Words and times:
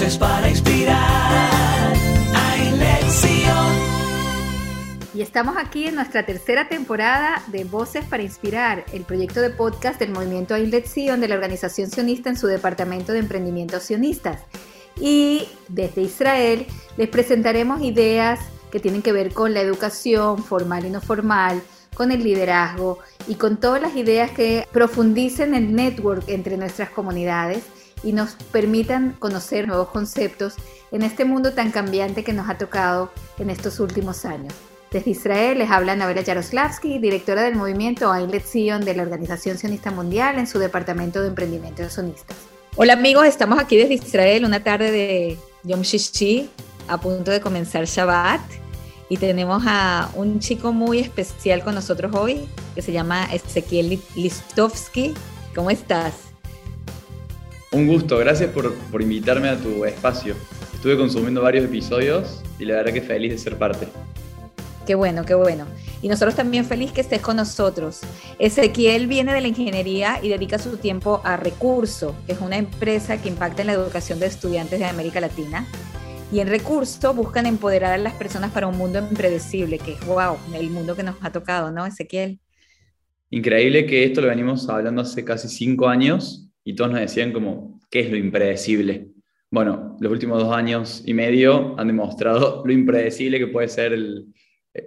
Voces 0.00 0.16
para 0.16 0.48
inspirar 0.48 0.96
a 2.34 2.56
lección. 2.78 3.66
Y 5.12 5.20
estamos 5.20 5.58
aquí 5.58 5.88
en 5.88 5.96
nuestra 5.96 6.24
tercera 6.24 6.70
temporada 6.70 7.42
de 7.48 7.64
Voces 7.64 8.06
para 8.06 8.22
Inspirar, 8.22 8.86
el 8.94 9.02
proyecto 9.02 9.42
de 9.42 9.50
podcast 9.50 10.00
del 10.00 10.12
movimiento 10.12 10.54
Ainlet 10.54 10.86
Sion 10.86 11.20
de 11.20 11.28
la 11.28 11.34
organización 11.34 11.90
sionista 11.90 12.30
en 12.30 12.38
su 12.38 12.46
departamento 12.46 13.12
de 13.12 13.18
emprendimientos 13.18 13.82
sionistas. 13.82 14.40
Y 14.98 15.46
desde 15.68 16.00
Israel 16.00 16.66
les 16.96 17.10
presentaremos 17.10 17.82
ideas 17.82 18.40
que 18.72 18.80
tienen 18.80 19.02
que 19.02 19.12
ver 19.12 19.34
con 19.34 19.52
la 19.52 19.60
educación 19.60 20.42
formal 20.42 20.86
y 20.86 20.88
no 20.88 21.02
formal, 21.02 21.60
con 21.92 22.10
el 22.10 22.24
liderazgo 22.24 23.00
y 23.28 23.34
con 23.34 23.58
todas 23.58 23.82
las 23.82 23.94
ideas 23.96 24.30
que 24.30 24.66
profundicen 24.72 25.54
el 25.54 25.74
network 25.74 26.26
entre 26.30 26.56
nuestras 26.56 26.88
comunidades 26.88 27.64
y 28.02 28.12
nos 28.12 28.34
permitan 28.52 29.16
conocer 29.18 29.68
nuevos 29.68 29.88
conceptos 29.88 30.54
en 30.90 31.02
este 31.02 31.24
mundo 31.24 31.52
tan 31.52 31.70
cambiante 31.70 32.24
que 32.24 32.32
nos 32.32 32.48
ha 32.48 32.58
tocado 32.58 33.10
en 33.38 33.50
estos 33.50 33.80
últimos 33.80 34.24
años. 34.24 34.54
Desde 34.90 35.12
Israel 35.12 35.58
les 35.58 35.70
habla 35.70 35.94
Navela 35.94 36.20
Yaroslavsky, 36.20 36.98
directora 36.98 37.42
del 37.42 37.54
movimiento 37.54 38.10
Ainlet 38.10 38.44
Zion 38.44 38.84
de 38.84 38.94
la 38.94 39.04
Organización 39.04 39.56
Sionista 39.56 39.92
Mundial 39.92 40.38
en 40.38 40.48
su 40.48 40.58
departamento 40.58 41.22
de 41.22 41.28
emprendimiento 41.28 41.82
de 41.82 41.90
sionistas. 41.90 42.36
Hola 42.74 42.94
amigos, 42.94 43.26
estamos 43.26 43.60
aquí 43.60 43.76
desde 43.76 43.94
Israel, 43.94 44.44
una 44.44 44.64
tarde 44.64 44.90
de 44.90 45.38
Yom 45.62 45.82
Shishi, 45.82 46.50
a 46.88 46.98
punto 46.98 47.30
de 47.30 47.40
comenzar 47.40 47.84
Shabbat. 47.84 48.40
Y 49.08 49.16
tenemos 49.16 49.62
a 49.66 50.10
un 50.14 50.38
chico 50.38 50.72
muy 50.72 51.00
especial 51.00 51.62
con 51.62 51.74
nosotros 51.74 52.14
hoy, 52.14 52.48
que 52.74 52.82
se 52.82 52.92
llama 52.92 53.24
Ezequiel 53.32 54.00
Listovsky. 54.14 55.14
¿Cómo 55.54 55.70
estás? 55.70 56.29
Un 57.72 57.86
gusto, 57.86 58.18
gracias 58.18 58.50
por, 58.50 58.74
por 58.74 59.00
invitarme 59.00 59.48
a 59.48 59.56
tu 59.56 59.84
espacio. 59.84 60.34
Estuve 60.74 60.96
consumiendo 60.96 61.40
varios 61.40 61.64
episodios 61.64 62.42
y 62.58 62.64
la 62.64 62.74
verdad 62.74 62.92
que 62.92 63.00
feliz 63.00 63.30
de 63.30 63.38
ser 63.38 63.56
parte. 63.58 63.86
Qué 64.86 64.96
bueno, 64.96 65.24
qué 65.24 65.34
bueno. 65.34 65.66
Y 66.02 66.08
nosotros 66.08 66.34
también 66.34 66.64
feliz 66.64 66.90
que 66.90 67.00
estés 67.00 67.20
con 67.20 67.36
nosotros. 67.36 68.00
Ezequiel 68.40 69.06
viene 69.06 69.32
de 69.32 69.40
la 69.40 69.46
ingeniería 69.46 70.18
y 70.20 70.30
dedica 70.30 70.58
su 70.58 70.78
tiempo 70.78 71.20
a 71.22 71.36
Recurso, 71.36 72.16
que 72.26 72.32
es 72.32 72.40
una 72.40 72.56
empresa 72.56 73.22
que 73.22 73.28
impacta 73.28 73.60
en 73.60 73.68
la 73.68 73.74
educación 73.74 74.18
de 74.18 74.26
estudiantes 74.26 74.80
de 74.80 74.86
América 74.86 75.20
Latina 75.20 75.64
y 76.32 76.40
en 76.40 76.48
recurso 76.48 77.14
buscan 77.14 77.46
empoderar 77.46 77.92
a 77.92 77.98
las 77.98 78.14
personas 78.14 78.50
para 78.52 78.66
un 78.66 78.76
mundo 78.76 78.98
impredecible, 78.98 79.78
que 79.78 79.92
es 79.92 80.06
wow, 80.06 80.36
el 80.54 80.70
mundo 80.70 80.96
que 80.96 81.02
nos 81.02 81.16
ha 81.20 81.30
tocado, 81.30 81.70
¿no, 81.70 81.86
Ezequiel? 81.86 82.40
Increíble 83.30 83.86
que 83.86 84.04
esto 84.04 84.20
lo 84.20 84.28
venimos 84.28 84.68
hablando 84.68 85.02
hace 85.02 85.24
casi 85.24 85.48
cinco 85.48 85.88
años 85.88 86.49
y 86.70 86.74
todos 86.76 86.92
nos 86.92 87.00
decían 87.00 87.32
como, 87.32 87.80
¿qué 87.90 87.98
es 87.98 88.10
lo 88.10 88.16
impredecible? 88.16 89.08
Bueno, 89.50 89.96
los 89.98 90.12
últimos 90.12 90.40
dos 90.40 90.54
años 90.54 91.02
y 91.04 91.14
medio 91.14 91.76
han 91.80 91.88
demostrado 91.88 92.62
lo 92.64 92.72
impredecible 92.72 93.40
que 93.40 93.48
puede 93.48 93.66
ser 93.66 93.98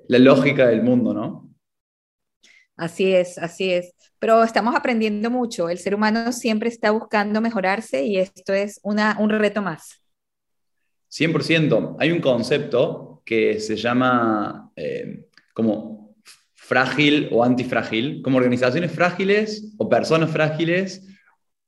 la 0.08 0.20
lógica 0.20 0.70
del 0.70 0.82
mundo, 0.82 1.14
¿no? 1.14 1.54
Así 2.78 3.14
es, 3.14 3.38
así 3.38 3.74
es. 3.74 3.94
Pero 4.18 4.46
estamos 4.46 4.74
aprendiendo 4.78 5.30
mucho. 5.30 5.68
El 5.68 5.78
ser 5.78 5.94
humano 5.94 6.32
siempre 6.32 6.70
está 6.70 6.92
buscando 6.92 7.42
mejorarse 7.42 8.06
y 8.06 8.18
esto 8.18 8.54
es 8.54 8.80
una, 8.82 9.18
un 9.20 9.32
reto 9.32 9.62
más. 9.62 10.02
100%. 11.12 11.98
Hay 12.00 12.12
un 12.12 12.22
concepto 12.22 13.22
que 13.26 13.60
se 13.60 13.76
llama 13.76 14.72
eh, 14.78 15.26
como 15.54 16.16
frágil 16.54 17.28
o 17.34 17.44
antifrágil, 17.44 18.22
como 18.22 18.38
organizaciones 18.38 18.94
frágiles 18.94 19.74
o 19.78 19.90
personas 19.90 20.32
frágiles, 20.32 21.06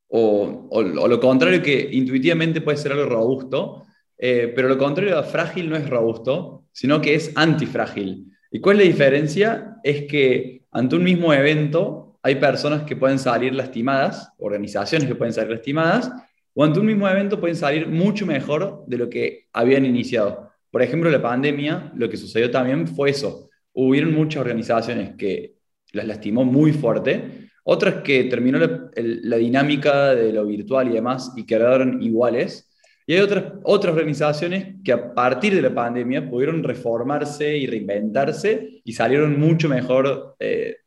o, 0.07 0.81
lo 0.81 1.19
contrario 1.19 1.61
que 1.61 1.89
intuitivamente 1.91 2.61
puede 2.61 2.77
ser 2.77 2.91
algo 2.91 3.05
robusto, 3.05 3.85
eh, 4.17 4.51
pero 4.55 4.69
lo 4.69 4.77
contrario 4.77 5.17
a 5.17 5.23
frágil 5.23 5.69
no 5.69 5.75
es 5.75 5.89
robusto, 5.89 6.65
sino 6.71 7.01
que 7.01 7.15
es 7.15 7.31
antifrágil. 7.35 8.31
¿Y 8.51 8.59
cuál 8.59 8.79
es 8.79 8.85
la 8.85 8.91
diferencia? 8.91 9.75
Es 9.83 10.03
que 10.03 10.63
ante 10.71 10.95
un 10.95 11.03
mismo 11.03 11.33
evento 11.33 12.17
hay 12.21 12.35
personas 12.35 12.83
que 12.83 12.95
pueden 12.95 13.19
salir 13.19 13.53
lastimadas, 13.53 14.31
organizaciones 14.37 15.07
que 15.07 15.15
pueden 15.15 15.33
salir 15.33 15.51
lastimadas, 15.51 16.11
o 16.53 16.63
ante 16.63 16.79
un 16.79 16.85
mismo 16.85 17.07
evento 17.07 17.39
pueden 17.39 17.55
salir 17.55 17.87
mucho 17.87 18.25
mejor 18.25 18.83
de 18.87 18.97
lo 18.97 19.09
que 19.09 19.47
habían 19.51 19.85
iniciado. 19.85 20.49
Por 20.71 20.81
ejemplo, 20.81 21.09
la 21.09 21.21
pandemia, 21.21 21.91
lo 21.95 22.09
que 22.09 22.17
sucedió 22.17 22.49
también 22.49 22.87
fue 22.87 23.09
eso. 23.09 23.49
Hubieron 23.73 24.13
muchas 24.13 24.41
organizaciones 24.41 25.15
que 25.17 25.55
las 25.91 26.07
lastimó 26.07 26.45
muy 26.45 26.71
fuerte, 26.71 27.44
otras 27.67 28.03
que 28.03 28.25
terminó 28.25 28.59
la, 28.59 29.37
dinámica 29.37 30.13
de 30.13 30.31
lo 30.31 30.45
virtual 30.45 30.87
y 30.89 30.93
demás 30.93 31.33
y 31.35 31.45
quedaron 31.45 32.01
iguales. 32.01 32.71
Y 33.07 33.13
hay 33.13 33.21
otras, 33.21 33.53
otras 33.63 33.95
organizaciones 33.95 34.75
que 34.83 34.91
a 34.91 35.13
partir 35.13 35.53
de 35.55 35.63
la 35.63 35.73
pandemia 35.73 36.29
pudieron 36.29 36.63
reformarse 36.63 37.57
y 37.57 37.65
reinventarse 37.65 38.81
y 38.83 38.93
salieron 38.93 39.39
mucho 39.39 39.67
mejor 39.67 40.35
eh, 40.39 40.77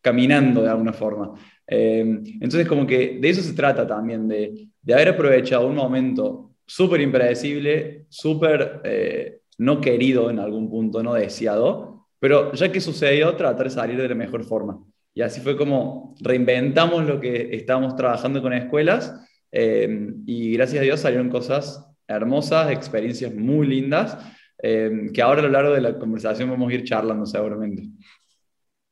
caminando 0.00 0.62
de 0.62 0.70
alguna 0.70 0.92
forma. 0.92 1.34
Eh, 1.66 2.00
entonces, 2.40 2.66
como 2.66 2.84
que 2.84 3.18
de 3.20 3.28
eso 3.28 3.40
se 3.40 3.54
trata 3.54 3.86
también, 3.86 4.26
de, 4.26 4.68
de 4.82 4.94
haber 4.94 5.10
aprovechado 5.10 5.68
un 5.68 5.76
momento 5.76 6.56
súper 6.66 7.00
impredecible, 7.00 8.06
súper 8.08 8.80
eh, 8.84 9.38
no 9.58 9.80
querido 9.80 10.30
en 10.30 10.40
algún 10.40 10.68
punto, 10.68 11.00
no 11.02 11.14
deseado, 11.14 12.06
pero 12.18 12.52
ya 12.54 12.72
que 12.72 12.80
sucedió, 12.80 13.36
tratar 13.36 13.66
de 13.66 13.70
salir 13.70 14.00
de 14.00 14.08
la 14.08 14.14
mejor 14.16 14.44
forma. 14.44 14.82
Y 15.14 15.22
así 15.22 15.40
fue 15.40 15.56
como 15.56 16.14
reinventamos 16.20 17.06
lo 17.06 17.20
que 17.20 17.54
estábamos 17.54 17.96
trabajando 17.96 18.42
con 18.42 18.52
escuelas 18.52 19.14
eh, 19.52 20.12
y 20.26 20.54
gracias 20.54 20.80
a 20.80 20.84
Dios 20.84 21.00
salieron 21.00 21.30
cosas 21.30 21.86
hermosas, 22.06 22.70
experiencias 22.70 23.32
muy 23.32 23.66
lindas, 23.66 24.18
que 24.60 25.22
ahora 25.22 25.40
a 25.40 25.44
lo 25.44 25.50
largo 25.50 25.74
de 25.74 25.80
la 25.82 25.98
conversación 25.98 26.48
vamos 26.48 26.70
a 26.70 26.74
ir 26.74 26.84
charlando 26.84 27.26
seguramente. 27.26 27.90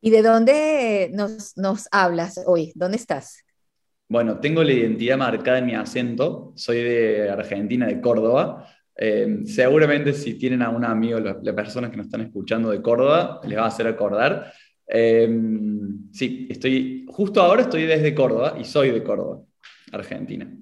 ¿Y 0.02 0.10
de 0.10 0.20
dónde 0.20 1.10
nos, 1.14 1.56
nos 1.56 1.88
hablas 1.92 2.38
hoy? 2.46 2.72
¿Dónde 2.74 2.96
estás? 2.96 3.44
Bueno, 4.12 4.40
tengo 4.40 4.62
la 4.62 4.72
identidad 4.72 5.16
marcada 5.16 5.58
en 5.58 5.64
mi 5.64 5.74
acento. 5.74 6.52
Soy 6.54 6.82
de 6.82 7.30
Argentina, 7.30 7.86
de 7.86 7.98
Córdoba. 7.98 8.68
Eh, 8.94 9.38
seguramente 9.46 10.12
si 10.12 10.34
tienen 10.34 10.60
a 10.60 10.68
un 10.68 10.84
amigo, 10.84 11.18
las, 11.18 11.36
personas 11.54 11.90
que 11.90 11.96
nos 11.96 12.06
están 12.06 12.20
escuchando 12.20 12.70
de 12.70 12.82
Córdoba, 12.82 13.40
les 13.44 13.56
va 13.56 13.62
a 13.62 13.68
hacer 13.68 13.86
acordar. 13.86 14.52
Eh, 14.94 15.28
sí, 16.12 16.46
estoy, 16.50 17.06
justo 17.08 17.40
ahora 17.40 17.62
estoy 17.62 17.84
desde 17.86 18.14
Córdoba 18.14 18.56
y 18.60 18.64
soy 18.64 18.90
de 18.90 19.02
Córdoba, 19.02 19.42
Argentina. 19.90 20.54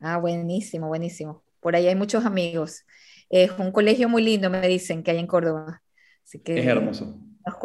Ah, 0.00 0.18
buenísimo, 0.18 0.88
buenísimo. 0.88 1.42
Por 1.60 1.76
ahí 1.76 1.86
hay 1.86 1.94
muchos 1.94 2.24
amigos. 2.24 2.84
Es 3.28 3.52
un 3.58 3.72
colegio 3.72 4.08
muy 4.08 4.22
lindo, 4.22 4.50
me 4.50 4.66
dicen, 4.68 5.02
que 5.02 5.12
hay 5.12 5.18
en 5.18 5.26
Córdoba. 5.26 5.82
Así 6.24 6.40
que, 6.40 6.58
es 6.58 6.66
hermoso 6.66 7.18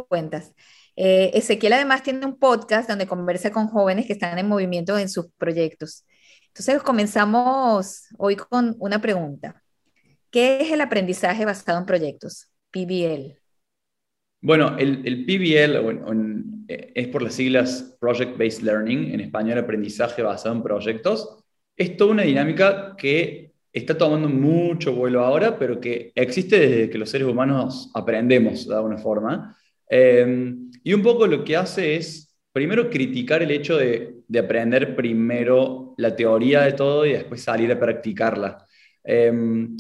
cuentas. 0.07 0.53
Eh, 0.95 1.31
Ezequiel 1.33 1.73
además 1.73 2.03
tiene 2.03 2.25
un 2.25 2.37
podcast 2.37 2.89
donde 2.89 3.07
conversa 3.07 3.51
con 3.51 3.67
jóvenes 3.67 4.05
que 4.05 4.13
están 4.13 4.37
en 4.37 4.47
movimiento 4.47 4.97
en 4.97 5.09
sus 5.09 5.27
proyectos. 5.37 6.05
Entonces 6.47 6.81
comenzamos 6.83 8.05
hoy 8.17 8.35
con 8.35 8.75
una 8.79 9.01
pregunta. 9.01 9.61
¿Qué 10.31 10.61
es 10.61 10.71
el 10.71 10.81
aprendizaje 10.81 11.45
basado 11.45 11.79
en 11.79 11.85
proyectos? 11.85 12.49
PBL. 12.71 13.37
Bueno, 14.45 14.77
el, 14.77 15.25
PBL 15.25 16.67
eh, 16.67 16.91
es 16.93 17.07
por 17.07 17.23
las 17.23 17.33
siglas 17.33 17.97
Project 17.99 18.37
Based 18.37 18.61
Learning, 18.61 19.11
en 19.11 19.19
español 19.19 19.57
aprendizaje 19.57 20.21
basado 20.21 20.53
en 20.53 20.61
proyectos. 20.61 21.43
Es 21.75 21.97
toda 21.97 22.11
una 22.11 22.21
dinámica 22.21 22.95
que 22.95 23.53
está 23.73 23.97
tomando 23.97 24.29
mucho 24.29 24.93
vuelo 24.93 25.25
ahora, 25.25 25.57
pero 25.57 25.81
que 25.81 26.11
existe 26.13 26.59
desde 26.59 26.91
que 26.91 26.99
los 26.99 27.09
seres 27.09 27.27
humanos 27.27 27.89
aprendemos 27.95 28.67
de 28.67 28.75
alguna 28.75 28.99
forma. 28.99 29.57
Em, 29.89 30.69
y 30.83 30.93
un 30.93 31.01
poco 31.01 31.25
lo 31.25 31.43
que 31.43 31.57
hace 31.57 31.95
es, 31.95 32.37
primero, 32.51 32.91
criticar 32.91 33.41
el 33.41 33.49
hecho 33.49 33.77
de, 33.77 34.13
aprender 34.39 34.95
primero 34.95 35.95
la 35.97 36.15
teoría 36.15 36.61
de 36.61 36.73
todo 36.73 37.03
y 37.03 37.13
después 37.13 37.41
salir 37.41 37.71
a 37.71 37.79
practicarla. 37.79 38.63
Em, 39.03 39.75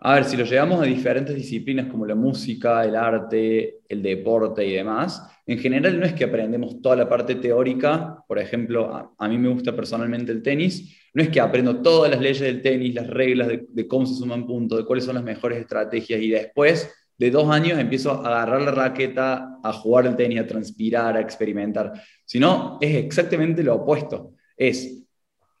a 0.00 0.14
ver, 0.14 0.24
si 0.24 0.36
lo 0.36 0.44
llevamos 0.44 0.80
a 0.80 0.84
diferentes 0.84 1.34
disciplinas 1.34 1.86
como 1.86 2.06
la 2.06 2.14
música, 2.14 2.84
el 2.84 2.94
arte, 2.94 3.80
el 3.88 4.00
deporte 4.00 4.64
y 4.64 4.74
demás, 4.74 5.28
en 5.44 5.58
general 5.58 5.98
no 5.98 6.06
es 6.06 6.12
que 6.12 6.22
aprendemos 6.22 6.80
toda 6.80 6.94
la 6.94 7.08
parte 7.08 7.34
teórica, 7.34 8.22
por 8.28 8.38
ejemplo, 8.38 9.12
a, 9.18 9.28
mí 9.28 9.38
me 9.38 9.48
gusta 9.48 9.74
personalmente 9.74 10.30
el 10.30 10.40
tenis, 10.40 10.96
no 11.14 11.22
es 11.22 11.30
que 11.30 11.40
aprendo 11.40 11.82
todas 11.82 12.12
las 12.12 12.20
leyes 12.20 12.40
del 12.40 12.62
tenis, 12.62 12.94
las 12.94 13.08
reglas 13.08 13.48
de, 13.48 13.88
cómo 13.88 14.06
se 14.06 14.14
suman 14.14 14.46
puntos, 14.46 14.78
de 14.78 14.84
cuáles 14.84 15.04
son 15.04 15.16
las 15.16 15.24
mejores 15.24 15.58
estrategias 15.58 16.20
y 16.20 16.28
después 16.28 16.94
de 17.16 17.30
dos 17.32 17.50
años 17.50 17.76
empiezo 17.76 18.12
a 18.12 18.28
agarrar 18.28 18.62
la 18.62 18.70
raqueta, 18.70 19.58
a 19.64 19.72
jugar 19.72 20.06
el 20.06 20.14
tenis, 20.14 20.38
a 20.38 20.46
transpirar, 20.46 21.16
a 21.16 21.20
experimentar. 21.20 21.92
Si 22.24 22.38
no, 22.38 22.78
es 22.80 22.94
exactamente 22.94 23.64
lo 23.64 23.74
opuesto. 23.74 24.34
Es, 24.56 25.02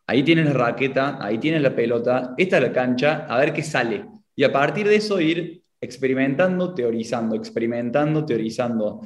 ahí 0.06 0.22
tienes 0.22 0.44
la 0.44 0.52
raqueta, 0.52 1.18
ahí 1.20 1.38
tienes 1.38 1.60
la 1.60 1.74
pelota, 1.74 2.34
esta 2.38 2.58
es 2.58 2.62
la 2.62 2.72
cancha, 2.72 3.26
a 3.28 3.36
ver 3.38 3.52
qué 3.52 3.64
sale. 3.64 4.17
Y 4.38 4.44
a 4.44 4.52
partir 4.52 4.86
de 4.86 4.94
eso 4.94 5.20
ir 5.20 5.64
experimentando, 5.80 6.72
teorizando, 6.72 7.34
experimentando, 7.34 8.24
teorizando. 8.24 9.00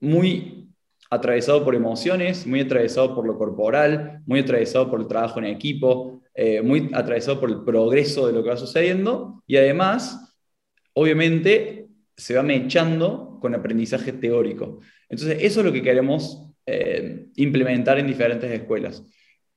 Muy 0.00 0.74
atravesado 1.08 1.64
por 1.64 1.76
emociones, 1.76 2.48
muy 2.48 2.62
atravesado 2.62 3.14
por 3.14 3.24
lo 3.24 3.38
corporal, 3.38 4.22
muy 4.26 4.40
atravesado 4.40 4.90
por 4.90 5.00
el 5.00 5.06
trabajo 5.06 5.38
en 5.38 5.44
equipo, 5.44 6.20
eh, 6.34 6.62
muy 6.62 6.90
atravesado 6.94 7.38
por 7.38 7.48
el 7.48 7.62
progreso 7.62 8.26
de 8.26 8.32
lo 8.32 8.42
que 8.42 8.48
va 8.48 8.56
sucediendo 8.56 9.44
y 9.46 9.56
además, 9.56 10.34
obviamente, 10.94 11.86
se 12.16 12.34
va 12.34 12.42
mechando 12.42 13.38
con 13.40 13.54
aprendizaje 13.54 14.12
teórico. 14.12 14.80
Entonces, 15.08 15.38
eso 15.42 15.60
es 15.60 15.66
lo 15.66 15.72
que 15.72 15.82
queremos 15.82 16.50
eh, 16.66 17.26
implementar 17.36 18.00
en 18.00 18.08
diferentes 18.08 18.50
escuelas. 18.50 19.04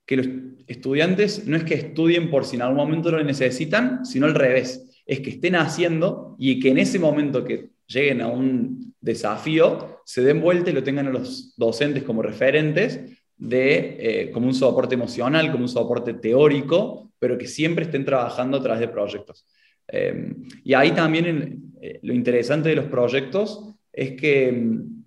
Que 0.05 0.17
los 0.17 0.27
estudiantes 0.67 1.47
no 1.47 1.57
es 1.57 1.63
que 1.63 1.73
estudien 1.73 2.29
por 2.29 2.45
si 2.45 2.57
en 2.57 2.61
algún 2.61 2.77
momento 2.77 3.09
lo 3.09 3.23
necesitan, 3.23 4.05
sino 4.05 4.27
al 4.27 4.35
revés. 4.35 4.91
Es 5.05 5.19
que 5.19 5.31
estén 5.31 5.55
haciendo 5.55 6.35
y 6.39 6.59
que 6.59 6.69
en 6.69 6.79
ese 6.79 6.99
momento 6.99 7.43
que 7.43 7.69
lleguen 7.87 8.21
a 8.21 8.27
un 8.27 8.93
desafío, 8.99 10.01
se 10.05 10.23
den 10.23 10.41
vuelta 10.41 10.69
y 10.69 10.73
lo 10.73 10.83
tengan 10.83 11.07
a 11.07 11.11
los 11.11 11.55
docentes 11.57 12.03
como 12.03 12.21
referentes 12.21 12.99
de, 13.37 13.97
eh, 13.99 14.31
como 14.31 14.47
un 14.47 14.53
soporte 14.53 14.95
emocional, 14.95 15.51
como 15.51 15.63
un 15.63 15.69
soporte 15.69 16.13
teórico, 16.15 17.11
pero 17.19 17.37
que 17.37 17.47
siempre 17.47 17.85
estén 17.85 18.05
trabajando 18.05 18.57
a 18.57 18.63
través 18.63 18.81
de 18.81 18.87
proyectos. 18.87 19.47
Eh, 19.87 20.33
y 20.63 20.73
ahí 20.73 20.91
también 20.91 21.73
lo 22.01 22.13
interesante 22.13 22.69
de 22.69 22.75
los 22.75 22.85
proyectos 22.85 23.75
es 23.91 24.13
que 24.13 24.51
mm, 24.51 25.03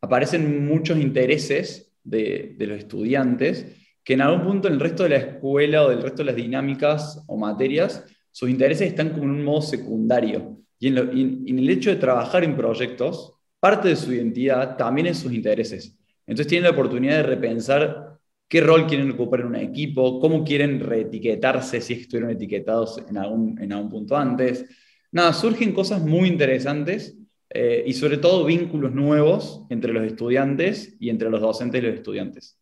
aparecen 0.00 0.66
muchos 0.66 0.98
intereses 0.98 1.92
de, 2.02 2.56
los 2.58 2.78
estudiantes 2.78 3.76
que 4.02 4.14
en 4.14 4.22
algún 4.22 4.42
punto 4.42 4.68
en 4.68 4.74
el 4.74 4.80
resto 4.80 5.02
de 5.02 5.10
la 5.10 5.16
escuela 5.16 5.84
o 5.84 5.90
del 5.90 6.02
resto 6.02 6.18
de 6.18 6.26
las 6.26 6.36
dinámicas 6.36 7.22
o 7.26 7.36
materias, 7.36 8.04
sus 8.30 8.48
intereses 8.48 8.88
están 8.88 9.10
como 9.10 9.24
en 9.24 9.30
un 9.30 9.44
modo 9.44 9.62
secundario. 9.62 10.58
Y 10.78 10.88
en, 10.88 10.98
en, 10.98 11.58
el 11.58 11.68
hecho 11.70 11.90
de 11.90 11.96
trabajar 11.96 12.44
en 12.44 12.56
proyectos, 12.56 13.34
parte 13.58 13.88
de 13.88 13.96
su 13.96 14.12
identidad 14.12 14.76
también 14.76 15.08
es 15.08 15.18
sus 15.18 15.32
intereses. 15.32 15.96
Entonces 16.26 16.46
tienen 16.46 16.64
la 16.64 16.70
oportunidad 16.70 17.16
de 17.16 17.22
repensar 17.24 18.18
qué 18.48 18.60
rol 18.60 18.86
quieren 18.86 19.10
ocupar 19.10 19.40
en 19.40 19.46
un 19.46 19.56
equipo, 19.56 20.20
cómo 20.20 20.44
quieren 20.44 20.80
reetiquetarse 20.80 21.80
si 21.80 21.94
estuvieron 21.94 22.30
etiquetados 22.30 23.02
en 23.08 23.16
algún, 23.18 23.60
en 23.60 23.72
algún 23.72 23.90
punto 23.90 24.16
antes. 24.16 24.64
Nada, 25.12 25.32
surgen 25.32 25.72
cosas 25.72 26.00
muy 26.00 26.28
interesantes 26.28 27.16
eh, 27.50 27.84
y 27.86 27.92
sobre 27.92 28.18
todo 28.18 28.44
vínculos 28.44 28.92
nuevos 28.92 29.64
entre 29.70 29.92
los 29.92 30.04
estudiantes 30.04 30.96
y 30.98 31.10
entre 31.10 31.30
los 31.30 31.40
docentes 31.40 31.82
y 31.82 31.86
los 31.86 31.94
estudiantes. 31.94 32.58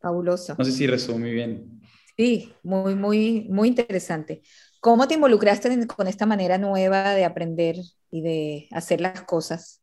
Fabuloso. 0.00 0.54
No 0.58 0.64
sé 0.64 0.72
si 0.72 0.86
resumí 0.86 1.32
bien. 1.32 1.80
Sí, 2.16 2.52
muy, 2.62 2.94
muy, 2.94 3.46
muy 3.50 3.68
interesante. 3.68 4.42
¿Cómo 4.80 5.08
te 5.08 5.14
involucraste 5.14 5.86
con 5.86 6.06
esta 6.06 6.26
manera 6.26 6.58
nueva 6.58 7.14
de 7.14 7.24
aprender 7.24 7.76
y 8.10 8.22
de 8.22 8.68
hacer 8.70 9.00
las 9.00 9.22
cosas? 9.22 9.82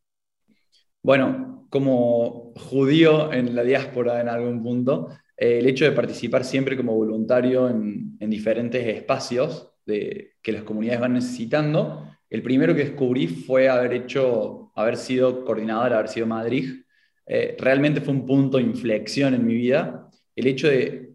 Bueno, 1.04 1.68
como 1.70 2.54
judío 2.56 3.34
en 3.34 3.56
la 3.56 3.64
diáspora 3.64 4.22
en 4.22 4.30
algún 4.30 4.62
punto, 4.64 5.10
eh, 5.36 5.60
el 5.60 5.66
hecho 5.68 5.86
de 5.86 5.92
participar 5.92 6.46
siempre 6.46 6.78
como 6.78 6.94
voluntario 6.96 7.68
en, 7.70 8.16
en 8.20 8.30
diferentes 8.30 8.86
espacios 8.88 9.74
de, 9.86 10.36
que 10.42 10.52
las 10.52 10.64
comunidades 10.64 11.02
van 11.02 11.14
necesitando, 11.14 12.08
el 12.30 12.44
primero 12.44 12.74
que 12.74 12.86
descubrí 12.86 13.28
fue 13.28 13.68
haber 13.68 13.94
hecho, 13.94 14.72
haber 14.76 14.96
sido 14.96 15.44
coordinador, 15.44 15.94
haber 15.94 16.08
sido 16.08 16.28
Madrid. 16.28 16.84
Eh, 17.26 17.58
realmente 17.60 18.00
fue 18.00 18.14
un 18.14 18.26
punto 18.26 18.58
de 18.58 18.64
inflexión 18.64 19.34
en 19.34 19.46
mi 19.46 19.56
vida. 19.56 20.10
El 20.36 20.48
hecho 20.48 20.68
de, 20.70 21.11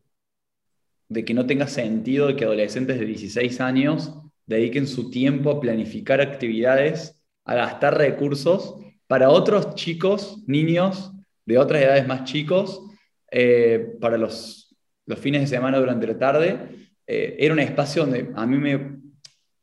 de 1.09 1.25
que 1.25 1.35
no 1.35 1.47
tenga 1.47 1.67
sentido 1.67 2.35
que 2.37 2.45
adolescentes 2.45 2.99
de 2.99 3.07
16 3.07 3.61
años 3.61 4.13
dediquen 4.47 4.87
su 4.87 5.11
tiempo 5.11 5.51
a 5.51 5.61
planificar 5.61 6.21
actividades, 6.21 7.21
a 7.45 7.55
gastar 7.55 7.97
recursos 7.97 8.77
para 9.07 9.31
otros 9.31 9.75
chicos, 9.75 10.43
niños 10.47 11.13
de 11.45 11.59
otras 11.59 11.83
edades 11.83 12.07
más 12.07 12.25
chicos, 12.25 12.83
eh, 13.31 13.97
para 14.01 14.17
los, 14.17 14.77
los, 15.07 15.19
fines 15.19 15.43
de 15.43 15.47
semana 15.47 15.79
durante 15.79 16.07
la 16.07 16.19
tarde. 16.19 16.59
Eh, 17.07 17.37
era 17.39 17.55
un 17.55 17.61
espacio 17.61 18.05
donde 18.05 18.31
a 18.35 18.47
mí 18.47 18.57
me, 18.59 18.97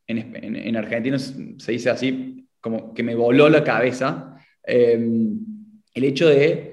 en, 0.08 0.78
argentino 0.78 1.20
se 1.20 1.72
dice 1.72 1.90
así, 1.90 2.48
como 2.60 2.94
que 2.94 3.04
me 3.04 3.16
voló 3.16 3.50
la 3.50 3.64
cabeza, 3.64 4.38
em, 4.64 5.40
el 5.94 6.04
hecho 6.04 6.28
de 6.28 6.73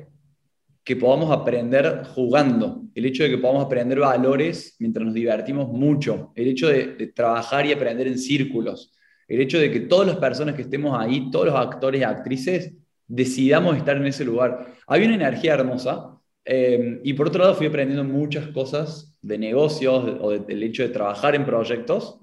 que 0.84 0.96
podamos 0.96 1.30
aprender 1.30 2.02
jugando, 2.14 2.82
el 2.94 3.06
hecho 3.06 3.22
de 3.22 3.30
que 3.30 3.38
podamos 3.38 3.64
aprender 3.64 3.98
valores 3.98 4.76
mientras 4.78 5.04
nos 5.04 5.14
divertimos 5.14 5.68
mucho, 5.68 6.32
el 6.34 6.48
hecho 6.48 6.68
de, 6.68 7.12
trabajar 7.14 7.66
y 7.66 7.72
aprender 7.72 8.06
en 8.06 8.18
círculos, 8.18 8.96
el 9.28 9.40
hecho 9.40 9.58
de 9.58 9.70
que 9.70 9.80
todas 9.80 10.06
las 10.06 10.16
personas 10.16 10.54
que 10.54 10.62
estemos 10.62 10.98
ahí, 10.98 11.30
todos 11.30 11.46
los 11.46 11.54
actores 11.54 12.00
y 12.00 12.04
actrices, 12.04 12.74
decidamos 13.06 13.76
estar 13.76 13.96
en 13.96 14.06
ese 14.06 14.24
lugar. 14.24 14.74
Hay 14.86 15.04
una 15.04 15.14
energía 15.14 15.54
hermosa 15.54 16.18
em, 16.44 17.00
y 17.04 17.12
por 17.12 17.28
otro 17.28 17.42
lado 17.42 17.54
fui 17.54 17.66
aprendiendo 17.66 18.04
muchas 18.04 18.48
cosas 18.48 19.16
de 19.20 19.38
negocios 19.38 20.16
o 20.20 20.30
del 20.30 20.62
hecho 20.62 20.82
de 20.82 20.88
trabajar 20.88 21.34
en 21.34 21.44
proyectos 21.44 22.20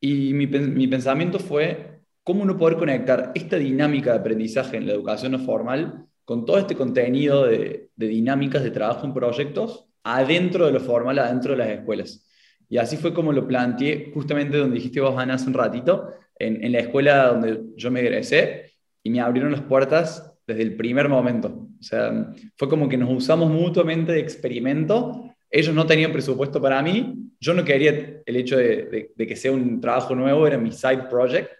y 0.00 0.32
mi, 0.34 0.46
mi, 0.46 0.86
pensamiento 0.88 1.38
fue 1.38 2.00
cómo 2.22 2.42
uno 2.42 2.56
poder 2.56 2.78
conectar 2.78 3.32
esta 3.34 3.56
dinámica 3.56 4.12
de 4.12 4.18
aprendizaje 4.18 4.76
en 4.76 4.86
la 4.86 4.92
educación 4.92 5.32
no 5.32 5.38
formal 5.38 6.06
con 6.30 6.46
todo 6.46 6.58
este 6.58 6.76
contenido 6.76 7.44
de, 7.44 7.88
dinámicas 7.96 8.62
de 8.62 8.70
trabajo 8.70 9.04
en 9.04 9.12
proyectos 9.12 9.86
adentro 10.04 10.64
de 10.64 10.70
lo 10.70 10.78
formal, 10.78 11.18
adentro 11.18 11.50
de 11.50 11.58
las 11.58 11.70
escuelas. 11.70 12.24
Y 12.68 12.78
así 12.78 12.96
fue 12.96 13.12
como 13.12 13.32
lo 13.32 13.48
planteé 13.48 14.12
justamente 14.14 14.56
donde 14.56 14.76
dijiste 14.76 15.00
vos, 15.00 15.18
Ana, 15.18 15.34
hace 15.34 15.48
un 15.48 15.54
ratito, 15.54 16.08
en, 16.38 16.62
en 16.62 16.70
la 16.70 16.78
escuela 16.78 17.26
donde 17.26 17.60
yo 17.74 17.90
me 17.90 17.98
egresé 17.98 18.74
y 19.02 19.10
me 19.10 19.18
abrieron 19.18 19.50
las 19.50 19.62
puertas 19.62 20.32
desde 20.46 20.62
el 20.62 20.76
primer 20.76 21.08
momento. 21.08 21.48
O 21.48 21.82
sea, 21.82 22.32
fue 22.56 22.68
como 22.68 22.88
que 22.88 22.96
nos 22.96 23.10
usamos 23.10 23.50
mutuamente 23.50 24.12
de 24.12 24.20
experimento 24.20 25.30
ellos 25.50 25.74
no 25.74 25.84
tenían 25.84 26.12
presupuesto 26.12 26.60
para 26.62 26.80
mí, 26.80 27.32
yo 27.40 27.52
no 27.54 27.64
quería 27.64 28.22
el 28.24 28.36
hecho 28.36 28.56
de, 28.56 29.12
que 29.16 29.36
sea 29.36 29.50
un 29.50 29.80
trabajo 29.80 30.14
nuevo, 30.14 30.46
era 30.46 30.56
mi 30.56 30.70
side 30.70 31.08
project. 31.10 31.50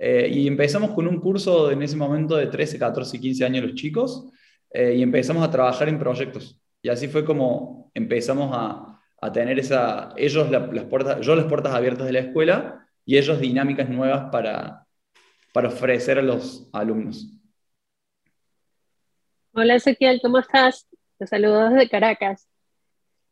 Eh, 0.00 0.28
y 0.32 0.46
empezamos 0.46 0.92
con 0.92 1.08
un 1.08 1.20
curso 1.20 1.70
en 1.72 1.82
ese 1.82 1.96
momento 1.96 2.36
de 2.36 2.46
13, 2.46 2.78
14 2.78 3.18
15 3.18 3.44
años 3.44 3.64
los 3.64 3.74
chicos 3.74 4.30
eh, 4.70 4.94
y 4.96 5.02
empezamos 5.02 5.42
a 5.42 5.50
trabajar 5.50 5.88
en 5.88 5.98
proyectos. 5.98 6.60
Y 6.80 6.88
así 6.88 7.08
fue 7.08 7.24
como 7.24 7.90
empezamos 7.94 8.50
a, 8.56 9.00
a 9.20 9.32
tener 9.32 9.58
esa, 9.58 10.14
ellos 10.16 10.48
las 10.50 10.84
puertas, 10.84 11.20
yo 11.20 11.34
las 11.34 11.46
puertas 11.46 11.74
abiertas 11.74 12.06
de 12.06 12.12
la 12.12 12.20
escuela 12.20 12.86
y 13.04 13.18
ellos 13.18 13.40
dinámicas 13.40 13.88
nuevas 13.88 14.30
para, 14.30 14.86
para 15.52 15.68
ofrecer 15.68 16.18
a 16.18 16.22
los 16.22 16.70
alumnos. 16.72 17.34
Hola 19.52 19.74
Ezequiel, 19.74 20.20
¿cómo 20.22 20.38
estás? 20.38 20.86
Te 21.18 21.26
saludo 21.26 21.70
desde 21.70 21.88
Caracas. 21.88 22.48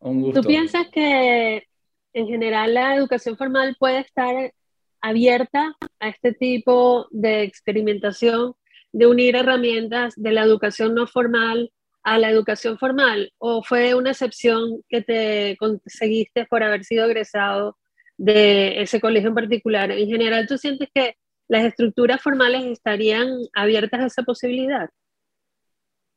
¿Tú 0.00 0.40
piensas 0.44 0.88
que 0.90 1.64
en 2.12 2.26
general 2.26 2.74
la 2.74 2.96
educación 2.96 3.36
formal 3.36 3.76
puede 3.79 4.00
estar 4.00 4.52
abierta 5.00 5.74
a 6.00 6.08
este 6.08 6.32
tipo 6.32 7.08
de 7.10 7.43
experimentación, 7.43 8.55
de 8.93 9.06
unir 9.06 9.36
herramientas 9.36 10.15
de 10.17 10.32
la 10.32 10.43
educación 10.43 10.94
no 10.94 11.06
formal 11.06 11.70
a 12.03 12.19
la 12.19 12.31
educación 12.31 12.79
formal? 12.79 13.32
¿O 13.38 13.62
fue 13.62 13.94
una 13.94 14.10
excepción 14.10 14.82
que 14.88 15.03
te 15.03 15.56
conseguiste 15.58 16.46
por 16.46 16.62
haber 16.62 16.84
sido 16.84 17.06
egresado 17.06 17.76
de 18.17 18.81
ese 18.81 19.00
colegio 19.00 19.29
en 19.29 19.34
particular? 19.34 19.91
En 19.91 20.08
general, 20.08 20.46
¿tú 20.46 20.56
sientes 20.56 20.88
que 20.94 21.17
las 21.48 21.65
estructuras 21.65 22.20
formales 22.20 22.65
estarían 22.65 23.29
abiertas 23.55 24.00
a 24.00 24.06
esa 24.06 24.22
posibilidad? 24.22 24.88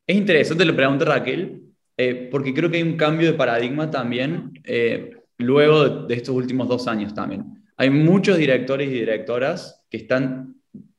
Es 0.07 0.15
interesante 0.15 0.65
la 0.65 0.75
pregunta, 0.75 1.05
Raquel, 1.05 1.61
eh, 1.95 2.29
porque 2.31 2.53
creo 2.53 2.71
que 2.71 2.77
hay 2.77 2.83
un 2.83 2.97
cambio 2.97 3.31
de 3.31 3.37
paradigma 3.37 3.91
también 3.91 4.53
eh, 4.63 5.17
luego 5.37 6.05
de, 6.07 6.15
estos 6.15 6.35
últimos 6.35 6.67
dos 6.67 6.87
años 6.87 7.13
también. 7.13 7.58
Hay 7.79 7.89
muchos 7.91 8.37
directores 8.37 8.89
y 8.89 8.91
directoras 8.91 9.85
que 9.89 9.95
están 9.95 10.57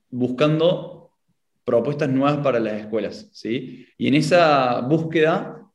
buscando 0.09 1.13
propuestas 1.63 2.09
nuevas 2.09 2.39
para 2.39 2.59
las 2.59 2.81
escuelas, 2.81 3.29
¿sí? 3.35 3.87
Y 3.99 4.09
en 4.09 4.15
esa 4.15 4.81
búsqueda 4.81 5.71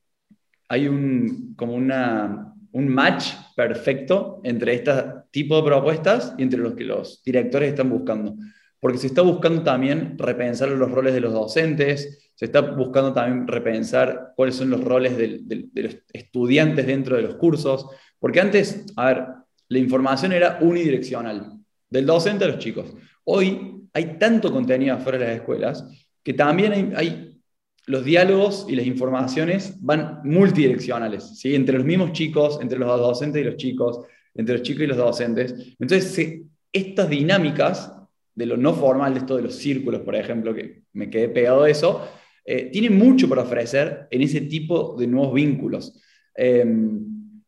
hay 0.67 0.88
un, 0.88 1.53
como 1.55 1.75
una, 1.75 2.55
un 2.71 2.88
match 2.88 3.33
perfecto 3.55 4.41
entre 4.43 4.74
este 4.74 4.93
tipo 5.29 5.57
de 5.57 5.67
propuestas 5.67 6.33
y 6.39 6.41
entre 6.41 6.59
los 6.59 6.74
que 6.74 6.85
los 6.85 7.21
directores 7.24 7.69
están 7.69 7.91
buscando. 7.91 8.35
Porque 8.79 8.97
se 8.97 9.05
está 9.05 9.21
buscando 9.21 9.62
también 9.62 10.17
repensar 10.17 10.69
los 10.69 10.89
roles 10.89 11.13
de 11.13 11.21
los 11.21 11.33
docentes, 11.33 12.31
se 12.33 12.45
está 12.45 12.62
buscando 12.62 13.13
también 13.13 13.47
repensar 13.47 14.33
cuáles 14.35 14.55
son 14.55 14.71
los 14.71 14.83
roles 14.83 15.15
de, 15.15 15.69
los 15.75 15.97
estudiantes 16.12 16.88
dentro 16.88 17.15
de 17.15 17.21
los 17.21 17.35
cursos, 17.35 17.85
porque 18.17 18.41
antes, 18.41 18.88
a 18.95 19.05
ver, 19.05 19.25
la 19.69 19.79
información 19.79 20.31
era 20.31 20.60
unidireccional, 20.62 21.53
del 21.89 22.05
docente 22.05 22.45
a 22.45 22.48
los 22.48 22.60
chicos. 22.60 22.93
Hoy 23.24 23.84
hay 23.93 24.17
tanto 24.17 24.51
contenido 24.51 24.95
afuera 24.95 25.17
de 25.17 25.25
las 25.25 25.36
escuelas 25.36 25.86
que 26.24 26.34
también 26.34 26.93
hay, 26.95 27.39
los 27.88 28.03
diálogos 28.03 28.65
y 28.67 28.75
las 28.75 28.86
informaciones 28.86 29.75
van 29.79 30.22
multidireccionales, 30.24 31.39
¿sí? 31.39 31.53
entre 31.55 31.77
los 31.77 31.86
mismos 31.86 32.12
chicos, 32.13 32.60
entre 32.62 32.79
los 32.79 33.00
docentes 33.00 33.41
y 33.41 33.45
los 33.45 33.57
chicos, 33.57 34.00
entre 34.34 34.57
los 34.57 34.63
chicos 34.63 34.84
y 34.84 34.88
los 34.88 34.98
docentes. 34.98 35.75
Entonces, 35.79 36.41
estas 36.72 37.10
dinámicas 37.10 37.91
de 38.34 38.45
lo 38.45 38.57
no 38.57 38.74
formal, 38.74 39.13
de 39.13 39.19
esto 39.19 39.38
de 39.38 39.43
los 39.43 39.55
círculos, 39.55 40.01
por 40.01 40.15
ejemplo, 40.15 40.53
que 40.53 40.81
me 40.93 41.10
quedé 41.10 41.29
pegado 41.29 41.63
de 41.63 41.72
eso, 41.72 42.07
eh, 42.43 42.69
tiene 42.72 42.89
mucho 42.89 43.29
para 43.29 43.43
ofrecer 43.43 44.07
en 44.12 44.22
ese 44.22 44.41
tipo 44.41 44.95
de 44.98 45.07
nuevos 45.07 45.34
vínculos. 45.34 46.01
Em, 46.36 47.41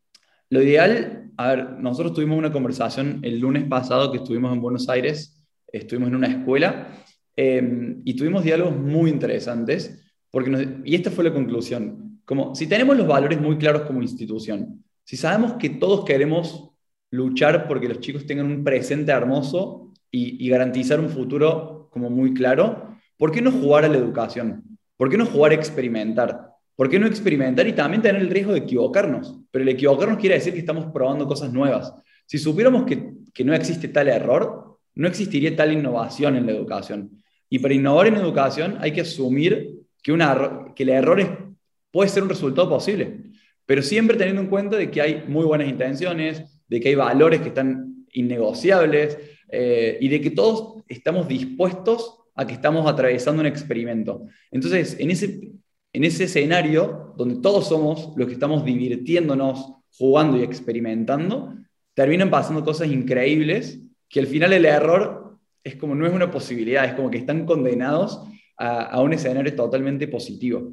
lo 0.50 0.62
ideal, 0.62 1.27
a 1.38 1.54
ver, 1.54 1.70
nosotros 1.78 2.14
tuvimos 2.14 2.36
una 2.36 2.50
conversación 2.50 3.20
el 3.22 3.38
lunes 3.38 3.62
pasado 3.64 4.10
que 4.10 4.18
estuvimos 4.18 4.52
en 4.52 4.60
Buenos 4.60 4.88
Aires, 4.88 5.40
estuvimos 5.68 6.08
en 6.08 6.16
una 6.16 6.26
escuela 6.26 6.88
em, 7.36 8.02
y 8.04 8.14
tuvimos 8.14 8.42
diálogos 8.42 8.76
muy 8.76 9.08
interesantes, 9.08 10.04
porque 10.32 10.80
y 10.84 10.96
esta 10.96 11.12
fue 11.12 11.22
la 11.22 11.32
conclusión, 11.32 12.20
como 12.24 12.56
si 12.56 12.66
tenemos 12.66 12.96
los 12.96 13.06
valores 13.06 13.40
muy 13.40 13.56
claros 13.56 13.82
como 13.82 14.02
institución, 14.02 14.84
si 15.04 15.16
sabemos 15.16 15.52
que 15.54 15.70
todos 15.70 16.04
queremos 16.04 16.70
luchar 17.12 17.68
porque 17.68 17.88
los 17.88 18.00
chicos 18.00 18.26
tengan 18.26 18.46
un 18.46 18.64
presente 18.64 19.12
hermoso 19.12 19.92
y, 20.10 20.44
y 20.44 20.48
garantizar 20.48 20.98
un 20.98 21.08
futuro 21.08 21.88
como 21.92 22.10
muy 22.10 22.34
claro, 22.34 22.96
¿por 23.16 23.30
qué 23.30 23.40
no 23.40 23.52
jugar 23.52 23.84
a 23.84 23.88
la 23.88 23.96
educación? 23.96 24.76
¿Por 24.96 25.08
qué 25.08 25.16
no 25.16 25.24
jugar 25.24 25.52
a 25.52 25.54
experimentar? 25.54 26.48
¿Por 26.78 26.88
qué 26.88 27.00
no 27.00 27.08
experimentar 27.08 27.66
y 27.66 27.72
también 27.72 28.02
tener 28.02 28.22
el 28.22 28.30
riesgo 28.30 28.52
de 28.52 28.60
equivocarnos? 28.60 29.36
Pero 29.50 29.64
el 29.64 29.70
equivocarnos 29.70 30.18
quiere 30.18 30.36
decir 30.36 30.52
que 30.52 30.60
estamos 30.60 30.92
probando 30.92 31.26
cosas 31.26 31.52
nuevas. 31.52 31.92
Si 32.24 32.38
supiéramos 32.38 32.86
que, 32.86 33.14
que 33.34 33.42
no 33.42 33.52
existe 33.52 33.88
tal 33.88 34.06
error, 34.06 34.78
no 34.94 35.08
existiría 35.08 35.56
tal 35.56 35.72
innovación 35.72 36.36
en 36.36 36.46
la 36.46 36.52
educación. 36.52 37.10
Y 37.50 37.58
para 37.58 37.74
innovar 37.74 38.06
en 38.06 38.14
educación 38.14 38.76
hay 38.80 38.92
que 38.92 39.00
asumir 39.00 39.80
que, 40.00 40.12
una, 40.12 40.66
que 40.76 40.84
el 40.84 40.90
error 40.90 41.56
puede 41.90 42.08
ser 42.10 42.22
un 42.22 42.28
resultado 42.28 42.68
posible 42.68 43.28
pero 43.68 43.82
siempre 43.82 44.16
teniendo 44.16 44.40
en 44.40 44.48
cuenta 44.48 44.78
de 44.78 44.90
que 44.90 45.02
hay 45.02 45.24
muy 45.28 45.44
buenas 45.44 45.68
intenciones, 45.68 46.42
de 46.68 46.80
que 46.80 46.88
hay 46.88 46.94
valores 46.94 47.42
que 47.42 47.48
están 47.48 48.06
innegociables 48.14 49.18
eh, 49.50 49.98
y 50.00 50.08
de 50.08 50.22
que 50.22 50.30
todos 50.30 50.82
estamos 50.88 51.28
dispuestos 51.28 52.18
a 52.34 52.46
que 52.46 52.54
estamos 52.54 52.90
atravesando 52.90 53.42
un 53.42 53.46
experimento. 53.46 54.24
Entonces, 54.50 54.96
en 54.98 55.10
ese, 55.10 55.50
en 55.98 56.04
ese 56.04 56.24
escenario 56.24 57.12
donde 57.16 57.40
todos 57.40 57.68
somos 57.68 58.12
los 58.14 58.28
que 58.28 58.34
estamos 58.34 58.64
divirtiéndonos, 58.64 59.72
jugando 59.96 60.36
y 60.36 60.44
experimentando, 60.44 61.56
terminan 61.92 62.30
pasando 62.30 62.64
cosas 62.64 62.86
increíbles 62.86 63.80
que 64.08 64.20
al 64.20 64.28
final 64.28 64.52
el 64.52 64.64
error 64.64 65.36
es 65.64 65.74
como 65.74 65.96
no 65.96 66.06
es 66.06 66.12
una 66.12 66.30
posibilidad, 66.30 66.84
es 66.84 66.94
como 66.94 67.10
que 67.10 67.18
están 67.18 67.44
condenados 67.46 68.22
a, 68.56 68.82
a 68.82 69.00
un 69.00 69.12
escenario 69.12 69.52
totalmente 69.56 70.06
positivo. 70.06 70.72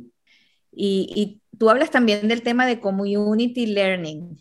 Y, 0.72 1.42
tú 1.58 1.72
hablas 1.72 1.90
también 1.90 2.28
del 2.28 2.44
tema 2.44 2.68
de 2.68 2.80
community 2.80 3.66
learning. 3.66 4.38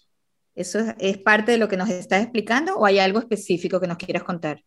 ¿Eso 0.54 0.80
es, 0.98 1.16
parte 1.16 1.52
de 1.52 1.58
lo 1.58 1.66
que 1.66 1.78
nos 1.78 1.88
estás 1.88 2.24
explicando 2.24 2.76
o 2.76 2.84
hay 2.84 2.98
algo 2.98 3.20
específico 3.20 3.80
que 3.80 3.86
nos 3.86 3.96
quieras 3.96 4.22
contar? 4.22 4.62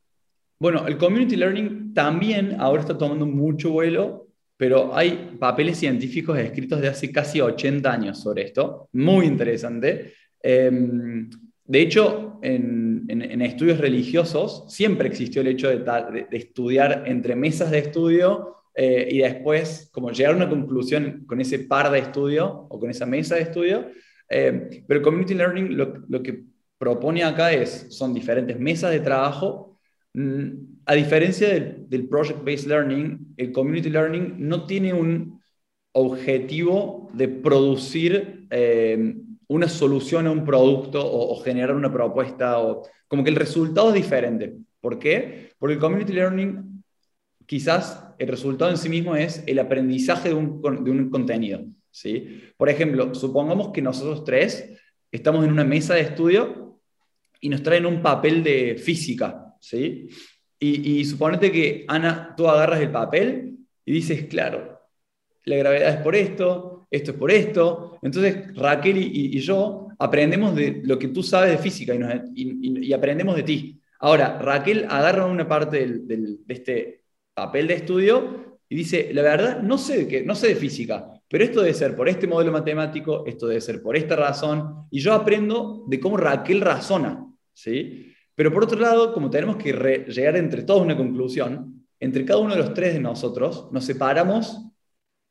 Bueno, 0.58 0.88
el 0.88 0.98
community 0.98 1.36
learning 1.36 1.94
también 1.94 2.60
ahora 2.60 2.82
está 2.82 2.98
tomando 2.98 3.28
mucho 3.28 3.70
vuelo, 3.70 4.27
pero 4.58 4.96
hay 4.96 5.38
papeles 5.40 5.78
científicos 5.78 6.38
escritos 6.40 6.82
de 6.82 6.88
hace 6.88 7.12
casi 7.12 7.40
80 7.40 7.92
años 7.92 8.20
sobre 8.20 8.42
esto, 8.42 8.90
muy 8.94 9.28
interesante. 9.28 10.14
Em, 10.42 11.30
de 11.64 11.82
hecho, 11.82 12.40
en, 12.42 13.42
estudios 13.42 13.78
religiosos 13.80 14.66
siempre 14.68 15.08
existió 15.08 15.42
el 15.42 15.48
hecho 15.48 15.70
de, 15.70 15.78
de, 15.78 16.38
estudiar 16.38 17.04
entre 17.06 17.36
mesas 17.36 17.72
de 17.72 17.80
estudio 17.80 18.56
eh, 18.76 19.08
y 19.12 19.20
después 19.20 19.90
como 19.92 20.12
llegar 20.12 20.34
a 20.34 20.38
una 20.38 20.50
conclusión 20.50 21.24
con 21.26 21.40
ese 21.42 21.60
par 21.60 21.92
de 21.92 22.00
estudio 22.00 22.68
o 22.70 22.80
con 22.80 22.90
esa 22.90 23.06
mesa 23.06 23.36
de 23.36 23.42
estudio. 23.42 23.88
Eh, 24.30 24.84
pero 24.88 25.02
Community 25.02 25.34
Learning 25.34 25.78
lo, 25.78 26.04
lo, 26.08 26.22
que 26.22 26.44
propone 26.78 27.24
acá 27.24 27.52
es, 27.52 27.88
son 27.90 28.14
diferentes 28.14 28.60
mesas 28.60 28.92
de 28.92 29.00
trabajo. 29.00 29.80
Mm, 30.14 30.77
a 30.88 30.96
diferencia 30.96 31.50
del, 31.50 32.08
Project-Based 32.08 32.68
Learning, 32.68 33.34
el 33.36 33.52
Community 33.52 33.90
Learning 33.90 34.36
no 34.38 34.66
tiene 34.66 34.94
un 34.94 35.42
objetivo 35.92 37.10
de 37.14 37.28
producir 37.28 38.48
eh, 38.50 39.16
una 39.48 39.68
solución 39.68 40.28
a 40.28 40.32
un 40.32 40.46
producto 40.46 41.06
o, 41.06 41.34
o, 41.34 41.44
generar 41.44 41.76
una 41.76 41.92
propuesta, 41.92 42.60
o, 42.60 42.88
como 43.08 43.24
que 43.24 43.30
el 43.30 43.36
resultado 43.36 43.90
es 43.90 43.96
diferente. 43.96 44.56
¿Por 44.80 44.98
qué? 44.98 45.50
Porque 45.60 45.74
el 45.74 45.80
Community 45.80 46.14
Learning 46.14 46.84
quizás 47.46 48.08
el 48.18 48.30
resultado 48.30 48.72
en 48.72 48.78
sí 48.78 48.88
mismo 48.88 49.16
es 49.16 49.44
el 49.46 49.60
aprendizaje 49.60 50.30
de 50.30 50.36
un, 50.36 50.62
de 50.62 50.92
un 50.92 51.10
contenido. 51.10 51.66
¿sí? 51.92 52.44
Por 52.56 52.70
ejemplo, 52.70 53.14
supongamos 53.14 53.74
que 53.74 53.82
nosotros 53.82 54.24
tres 54.24 54.72
estamos 55.12 55.44
en 55.44 55.52
una 55.52 55.64
mesa 55.66 55.96
de 55.96 56.02
estudio 56.02 56.80
y 57.42 57.50
nos 57.50 57.62
traen 57.62 57.86
un 57.86 58.02
papel 58.02 58.42
de 58.42 58.78
física. 58.78 59.54
¿sí? 59.60 60.08
Y, 60.60 61.00
y 61.00 61.06
suponete 61.06 61.52
que, 61.52 61.86
Ana, 61.88 62.34
tú 62.36 62.48
agarras 62.48 62.82
el 62.82 62.92
papel 62.92 63.58
y 63.86 63.92
dices, 63.92 64.26
claro, 64.26 64.78
la 65.48 65.56
gravedad 65.56 65.90
es 65.90 66.02
por 66.02 66.16
esto, 66.16 66.88
esto 66.92 67.12
es 67.12 67.18
por 67.18 67.32
esto. 67.32 68.00
Entonces, 68.02 68.56
Raquel 68.56 68.98
y, 68.98 69.40
yo 69.40 69.88
aprendemos 69.98 70.56
de 70.56 70.82
lo 70.84 71.00
que 71.00 71.08
tú 71.08 71.24
sabes 71.24 71.52
de 71.52 71.58
física 71.58 71.94
y, 72.36 72.94
aprendemos 72.94 73.36
de 73.36 73.44
ti. 73.44 73.82
Ahora, 74.00 74.38
Raquel 74.40 74.86
agarra 74.90 75.26
una 75.26 75.48
parte 75.48 75.88
de 75.88 76.38
este 76.50 77.04
papel 77.34 77.68
de 77.68 77.76
estudio 77.76 78.60
y 78.68 78.76
dice, 78.76 79.10
la 79.14 79.22
verdad, 79.22 79.62
no 79.62 79.78
sé 79.78 80.06
de 80.06 80.24
no 80.24 80.36
sé 80.36 80.50
de 80.50 80.56
física, 80.56 81.14
pero 81.30 81.46
esto 81.46 81.62
debe 81.62 81.74
ser 81.74 81.96
por 81.96 82.10
este 82.10 82.28
modelo 82.28 82.52
matemático, 82.52 83.26
esto 83.26 83.48
debe 83.48 83.62
ser 83.62 83.82
por 83.82 83.96
esta 83.96 84.18
razón, 84.18 84.88
y 84.92 85.00
yo 85.00 85.14
aprendo 85.14 85.86
de 85.88 86.00
cómo 86.00 86.18
Raquel 86.18 86.60
razona, 86.60 87.26
¿sí? 87.54 88.14
Pero 88.38 88.54
por 88.54 88.66
otro 88.66 88.80
lado, 88.80 89.14
como 89.16 89.32
tenemos 89.32 89.58
que 89.58 89.74
llegar 90.08 90.38
entre 90.38 90.62
todos 90.62 90.82
a 90.82 90.84
una 90.84 90.96
conclusión, 90.96 91.84
entre 92.00 92.24
cada 92.24 92.40
uno 92.40 92.54
de 92.54 92.62
los 92.62 92.72
tres 92.72 92.94
de 92.94 93.00
nosotros 93.00 93.68
nos 93.72 93.84
separamos 93.84 94.64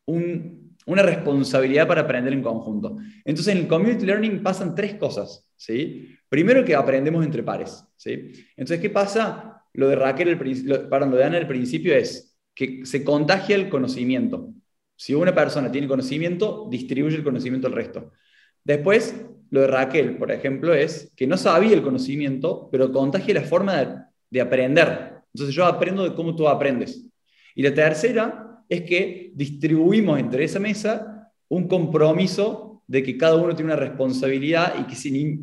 una 0.07 1.03
responsabilidad 1.05 1.87
para 1.87 2.01
aprender 2.01 2.33
en 2.33 2.43
conjunto. 2.43 2.97
Entonces, 3.25 3.55
en 3.55 3.61
el 3.61 3.69
community 3.69 4.05
learning 4.05 4.43
pasan 4.43 4.75
tres 4.75 4.97
cosas, 4.97 5.49
¿sí? 5.55 6.17
Primero 6.29 6.65
que 6.65 6.75
aprendemos 6.75 7.25
entre 7.25 7.45
pares, 7.45 7.85
¿sí? 7.95 8.33
Entonces, 8.57 8.81
¿qué 8.81 8.91
pasa? 8.91 9.63
Lo 9.75 9.87
de 9.87 9.95
Raquel, 9.95 10.27
el, 10.27 10.67
lo, 10.67 10.91
perdón, 10.91 11.13
lo 11.13 11.17
de 11.17 11.25
Ana 11.25 11.39
al 11.39 11.47
principio 11.47 11.95
es 11.95 12.37
que 12.57 12.85
se 12.85 13.05
contagia 13.05 13.55
el 13.55 13.69
conocimiento. 13.69 14.53
Si 14.97 15.15
una 15.15 15.33
persona 15.33 15.71
tiene 15.71 15.87
conocimiento, 15.87 16.67
distribuye 16.69 17.15
el 17.15 17.23
conocimiento 17.23 17.69
al 17.69 17.73
resto. 17.75 18.11
Después, 18.65 19.15
lo 19.51 19.61
de 19.63 19.67
Raquel, 19.67 20.17
por 20.17 20.31
ejemplo, 20.31 20.75
es 20.75 21.13
que 21.17 21.27
no 21.27 21.37
sabía 21.37 21.75
el 21.75 21.83
conocimiento, 21.83 22.69
pero 22.71 22.93
contagia 22.93 23.35
la 23.35 23.43
forma 23.43 23.77
de, 23.77 23.97
de 24.31 24.41
aprender. 24.41 25.13
Entonces 25.35 25.55
yo 25.55 25.65
aprendo 25.65 26.05
de 26.05 26.15
cómo 26.15 26.35
tú 26.35 26.49
aprendes. 26.49 27.05
Y 27.55 27.63
la 27.63 27.73
tercera 27.73 28.63
es 28.69 28.83
que 28.83 29.31
distribuimos 29.35 30.19
entre 30.19 30.45
esa 30.45 30.59
mesa 30.59 31.33
un 31.49 31.69
compromiso 31.69 32.83
de 32.87 33.03
que 33.03 33.17
cada 33.17 33.37
uno 33.37 33.55
tiene 33.55 33.73
una 33.73 33.81
responsabilidad 33.81 34.75
y 34.81 34.85
que 34.85 34.95
si, 34.95 35.41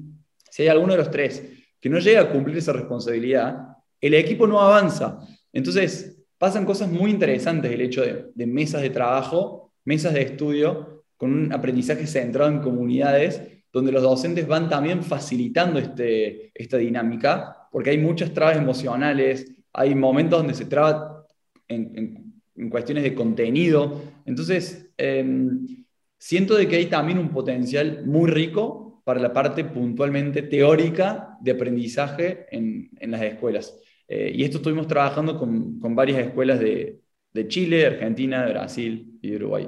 si 0.50 0.63
hay 0.63 0.67
alguno 0.67 0.93
de 0.93 1.00
los 1.00 1.12
tres 1.12 1.43
que 1.79 1.89
no 1.89 2.00
llega 2.00 2.22
a 2.22 2.29
cumplir 2.29 2.57
esa 2.57 2.72
responsabilidad, 2.72 3.77
el 4.00 4.13
equipo 4.13 4.48
no 4.48 4.62
avanza. 4.62 5.19
Entonces, 5.51 6.17
pasan 6.38 6.65
cosas 6.65 6.89
muy 6.89 7.12
interesantes 7.12 7.72
el 7.72 7.81
hecho 7.81 8.01
de, 8.01 8.45
mesas 8.45 8.81
de 8.81 8.89
trabajo, 8.89 9.74
mesas 9.86 10.13
de 10.13 10.22
estudio, 10.22 11.03
con 11.17 11.33
un 11.33 11.53
aprendizaje 11.53 12.07
centrado 12.07 12.50
en 12.50 12.60
comunidades, 12.60 13.41
donde 13.74 13.92
los 13.92 14.03
docentes 14.03 14.48
van 14.48 14.70
también 14.70 15.03
facilitando 15.03 15.80
este, 15.80 16.51
esta 16.53 16.77
dinámica, 16.77 17.68
porque 17.72 17.89
hay 17.89 17.98
muchas 17.98 18.34
trabas 18.34 18.56
emocionales, 18.56 19.51
hay 19.74 19.96
momentos 19.96 20.39
donde 20.39 20.53
se 20.53 20.65
traba 20.65 21.25
en, 21.68 22.22
cuestiones 22.70 23.03
de 23.03 23.15
contenido. 23.15 24.01
Entonces, 24.25 24.92
em, 24.96 25.86
siento 26.18 26.56
de 26.56 26.68
que 26.68 26.77
hay 26.77 26.86
también 26.86 27.18
un 27.18 27.30
potencial 27.30 28.06
muy 28.06 28.30
rico 28.30 29.01
para 29.03 29.20
la 29.20 29.34
parte 29.34 29.65
puntualmente 29.65 30.44
teórica 30.44 31.38
de 31.42 31.51
aprendizaje 31.51 32.46
en 32.51 33.12
las 33.12 33.22
escuelas. 33.24 33.75
Eh, 34.08 34.32
y 34.36 34.44
esto 34.44 34.58
estuvimos 34.58 34.88
trabajando 34.88 35.38
con, 35.38 35.80
con 35.80 35.96
varias 35.96 36.20
escuelas 36.20 36.60
de, 36.60 37.01
de, 37.32 37.48
Chile, 37.48 37.86
Argentina, 37.88 38.46
Brasil 38.48 39.18
y 39.22 39.36
Uruguay, 39.36 39.68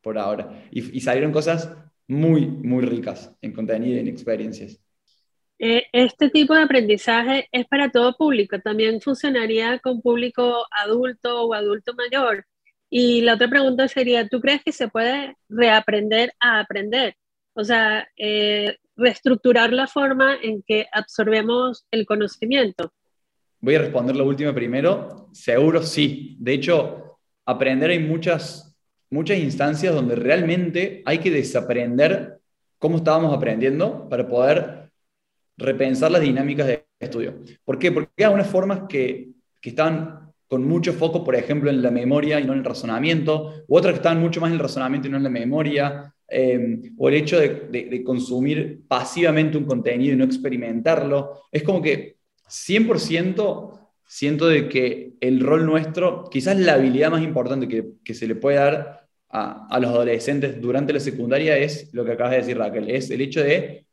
por 0.00 0.18
ahora. 0.18 0.64
Y, 0.70 1.00
salieron 1.00 1.32
cosas 1.32 1.70
muy, 2.06 2.46
muy 2.46 2.84
ricas 2.84 3.34
en 3.40 3.52
contenido 3.52 3.96
y 3.96 4.00
en 4.00 4.08
experiencias. 4.08 4.80
Eh, 5.58 5.84
este 5.92 6.30
tipo 6.30 6.54
de 6.54 6.62
aprendizaje 6.62 7.48
es 7.52 7.66
para 7.66 7.90
todo 7.90 8.16
público, 8.16 8.58
también 8.60 9.00
funcionaría 9.00 9.78
con 9.78 10.02
público 10.02 10.66
adulto 10.70 11.42
o 11.42 11.54
adulto 11.54 11.94
mayor. 11.94 12.44
Y 12.90 13.22
la 13.22 13.34
otra 13.34 13.48
pregunta 13.48 13.88
sería, 13.88 14.28
¿tú 14.28 14.40
crees 14.40 14.62
que 14.62 14.72
se 14.72 14.88
puede 14.88 15.36
reaprender 15.48 16.32
a 16.40 16.60
aprender? 16.60 17.16
O 17.54 17.64
sea, 17.64 18.06
eh, 18.16 18.76
reestructurar 18.96 19.72
la 19.72 19.86
forma 19.86 20.36
en 20.42 20.62
que 20.62 20.86
absorbemos 20.92 21.86
el 21.90 22.06
conocimiento. 22.06 22.92
Voy 23.60 23.76
a 23.76 23.80
responder 23.80 24.16
la 24.16 24.24
última 24.24 24.54
primero. 24.54 25.28
Seguro 25.32 25.82
sí. 25.82 26.36
De 26.38 26.52
hecho, 26.52 27.18
aprender 27.46 27.90
hay 27.90 27.98
muchas, 27.98 28.73
muchas 29.14 29.38
instancias 29.38 29.94
donde 29.94 30.16
realmente 30.16 31.02
hay 31.06 31.18
que 31.18 31.30
desaprender 31.30 32.40
cómo 32.78 32.98
estábamos 32.98 33.34
aprendiendo 33.34 34.08
para 34.08 34.28
poder 34.28 34.90
repensar 35.56 36.10
las 36.10 36.20
dinámicas 36.20 36.66
de 36.66 36.84
estudio. 36.98 37.36
¿Por 37.64 37.78
qué? 37.78 37.92
Porque 37.92 38.10
hay 38.18 38.24
algunas 38.24 38.48
formas 38.48 38.82
que, 38.88 39.30
que 39.60 39.70
estaban 39.70 40.32
con 40.48 40.66
mucho 40.66 40.92
foco, 40.92 41.24
por 41.24 41.34
ejemplo, 41.34 41.70
en 41.70 41.82
la 41.82 41.90
memoria 41.90 42.38
y 42.38 42.44
no 42.44 42.52
en 42.52 42.58
el 42.58 42.64
razonamiento, 42.64 43.64
u 43.66 43.76
otras 43.76 43.94
que 43.94 43.98
están 43.98 44.20
mucho 44.20 44.40
más 44.40 44.50
en 44.50 44.54
el 44.54 44.60
razonamiento 44.60 45.08
y 45.08 45.10
no 45.10 45.16
en 45.16 45.24
la 45.24 45.30
memoria, 45.30 46.14
eh, 46.28 46.92
o 46.96 47.08
el 47.08 47.14
hecho 47.14 47.38
de, 47.38 48.02
consumir 48.04 48.82
pasivamente 48.88 49.56
un 49.56 49.64
contenido 49.64 50.14
y 50.14 50.16
no 50.16 50.24
experimentarlo. 50.24 51.42
Es 51.50 51.62
como 51.62 51.80
que 51.80 52.16
100% 52.48 53.84
siento 54.06 54.46
de 54.46 54.68
que 54.68 55.14
el 55.20 55.40
rol 55.40 55.66
nuestro, 55.66 56.28
quizás 56.30 56.58
la 56.58 56.74
habilidad 56.74 57.10
más 57.10 57.22
importante 57.22 57.68
que, 57.68 58.14
se 58.14 58.26
le 58.26 58.34
puede 58.34 58.58
dar 58.58 59.03
a, 59.36 59.80
los 59.80 59.90
adolescentes 59.90 60.60
durante 60.60 60.92
la 60.92 61.00
secundaria 61.00 61.58
es 61.58 61.92
lo 61.92 62.04
que 62.04 62.12
acabas 62.12 62.32
de 62.32 62.38
decir 62.38 62.56
Raquel, 62.56 62.88
es 62.88 63.10
el 63.10 63.20
hecho 63.20 63.42
de 63.42 63.84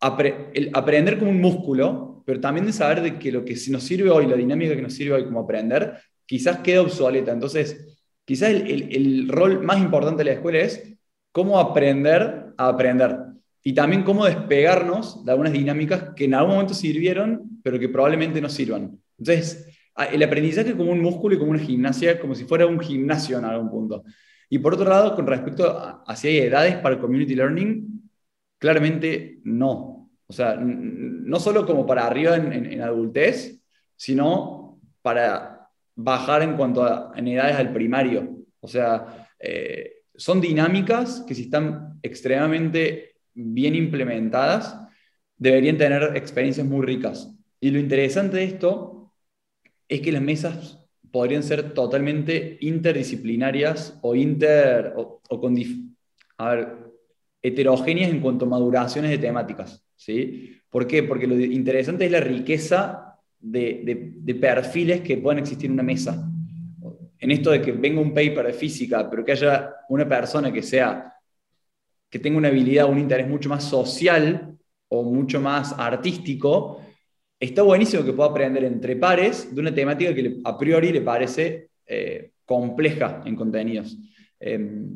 aprender 0.00 1.18
como 1.18 1.30
un 1.30 1.40
músculo, 1.40 2.22
pero 2.24 2.40
también 2.40 2.66
de 2.66 2.72
saber 2.72 3.02
de 3.02 3.18
que 3.18 3.30
lo 3.30 3.44
que 3.44 3.56
nos 3.68 3.82
sirve 3.82 4.10
hoy, 4.10 4.26
la 4.26 4.36
dinámica 4.36 4.74
que 4.74 4.82
nos 4.82 4.94
sirve 4.94 5.12
hoy 5.12 5.24
como 5.24 5.40
aprender, 5.40 5.98
quizás 6.24 6.58
queda 6.60 6.80
obsoleta. 6.80 7.30
Entonces, 7.30 7.98
quizás 8.24 8.50
el, 8.50 8.88
el 8.90 9.28
rol 9.28 9.62
más 9.62 9.78
importante 9.78 10.24
de 10.24 10.30
la 10.30 10.36
escuela 10.36 10.58
es 10.60 10.96
cómo 11.30 11.58
aprender 11.58 12.46
a 12.56 12.68
aprender. 12.68 13.18
Y 13.62 13.74
también 13.74 14.02
cómo 14.02 14.24
despegarnos 14.24 15.24
de 15.24 15.32
algunas 15.32 15.52
dinámicas 15.52 16.14
que 16.16 16.24
en 16.24 16.34
algún 16.34 16.54
momento 16.54 16.72
sirvieron, 16.72 17.60
pero 17.62 17.78
que 17.78 17.88
probablemente 17.88 18.40
no 18.40 18.48
sirvan. 18.48 18.98
Entonces, 19.18 19.68
el 20.10 20.22
aprendizaje 20.22 20.76
como 20.76 20.92
un 20.92 21.00
músculo 21.00 21.34
y 21.34 21.38
como 21.38 21.50
una 21.50 21.60
gimnasia, 21.60 22.18
como 22.18 22.34
si 22.34 22.44
fuera 22.44 22.66
un 22.66 22.80
gimnasio 22.80 23.38
en 23.38 23.44
algún 23.44 23.70
punto. 23.70 24.04
Y 24.48 24.58
por 24.58 24.74
otro 24.74 24.88
lado, 24.88 25.14
con 25.14 25.26
respecto 25.26 25.68
a, 25.68 26.16
si 26.16 26.28
hay 26.28 26.38
edades 26.38 26.76
para 26.76 26.94
el 26.94 27.00
community 27.00 27.34
learning, 27.34 28.10
claramente 28.58 29.40
no. 29.44 30.10
O 30.26 30.32
sea, 30.32 30.56
no 30.56 31.38
solo 31.40 31.66
como 31.66 31.86
para 31.86 32.06
arriba 32.06 32.36
en, 32.36 32.80
adultez, 32.80 33.60
sino 33.96 34.80
para 35.02 35.68
bajar 35.94 36.42
en 36.42 36.56
cuanto 36.56 36.84
a 36.84 37.12
en 37.16 37.28
edades 37.28 37.56
al 37.56 37.72
primario. 37.72 38.36
O 38.60 38.68
sea, 38.68 39.28
eh, 39.38 40.02
son 40.14 40.40
dinámicas 40.40 41.24
que 41.26 41.34
si 41.34 41.42
están 41.42 41.98
extremadamente 42.02 43.16
bien 43.34 43.74
implementadas, 43.74 44.78
deberían 45.36 45.76
tener 45.76 46.16
experiencias 46.16 46.66
muy 46.66 46.84
ricas. 46.84 47.32
Y 47.60 47.70
lo 47.70 47.78
interesante 47.78 48.38
de 48.38 48.44
esto 48.44 49.12
es 49.88 50.00
que 50.00 50.12
las 50.12 50.22
mesas 50.22 50.85
podrían 51.16 51.42
ser 51.42 51.72
totalmente 51.72 52.58
interdisciplinarias 52.60 53.98
o, 54.02 54.14
inter, 54.14 54.92
o, 54.96 55.22
con, 55.40 55.56
heterogéneas 57.40 58.10
en 58.10 58.20
cuanto 58.20 58.44
a 58.44 58.48
maduraciones 58.48 59.10
de 59.12 59.16
temáticas. 59.16 59.82
¿sí? 59.96 60.60
¿Por 60.68 60.86
qué? 60.86 61.04
Porque 61.04 61.26
lo 61.26 61.40
interesante 61.40 62.04
es 62.04 62.12
la 62.12 62.20
riqueza 62.20 63.18
de, 63.40 64.12
de 64.14 64.34
perfiles 64.34 65.00
que 65.00 65.16
pueden 65.16 65.38
existir 65.38 65.68
en 65.68 65.72
una 65.72 65.82
mesa 65.82 66.30
en 67.18 67.30
esto 67.30 67.50
de 67.50 67.62
que 67.62 67.72
venga 67.72 67.98
un 67.98 68.12
paper 68.12 68.48
de 68.48 68.52
física, 68.52 69.08
pero 69.08 69.24
que 69.24 69.32
haya 69.32 69.74
una 69.88 70.06
persona 70.06 70.52
que 70.52 70.62
sea, 70.62 71.14
que 72.10 72.18
tenga 72.18 72.36
una 72.36 72.48
habilidad, 72.48 72.90
un 72.90 72.98
interés 72.98 73.26
mucho 73.26 73.48
más 73.48 73.64
social 73.64 74.54
o 74.88 75.02
mucho 75.02 75.40
más 75.40 75.74
artístico, 75.78 76.82
está 77.38 77.62
buenísimo 77.62 78.04
que 78.04 78.12
pueda 78.12 78.30
aprender 78.30 78.64
entre 78.64 78.96
pares 78.96 79.54
de 79.54 79.60
una 79.60 79.74
temática 79.74 80.14
que 80.14 80.40
a 80.44 80.58
priori 80.58 80.92
le 80.92 81.02
parece 81.02 81.70
eh, 81.86 82.32
compleja 82.44 83.22
en 83.24 83.36
contenidos. 83.36 83.96
Em, 84.38 84.88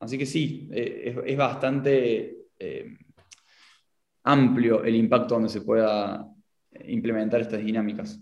así 0.00 0.18
que 0.18 0.26
sí, 0.26 0.68
eh, 0.72 1.16
es, 1.26 1.36
bastante 1.36 2.46
eh, 2.58 2.96
amplio 4.24 4.84
el 4.84 4.94
impacto 4.96 5.34
donde 5.34 5.48
se 5.48 5.62
pueda 5.62 6.26
implementar 6.86 7.40
estas 7.40 7.64
dinámicas. 7.64 8.20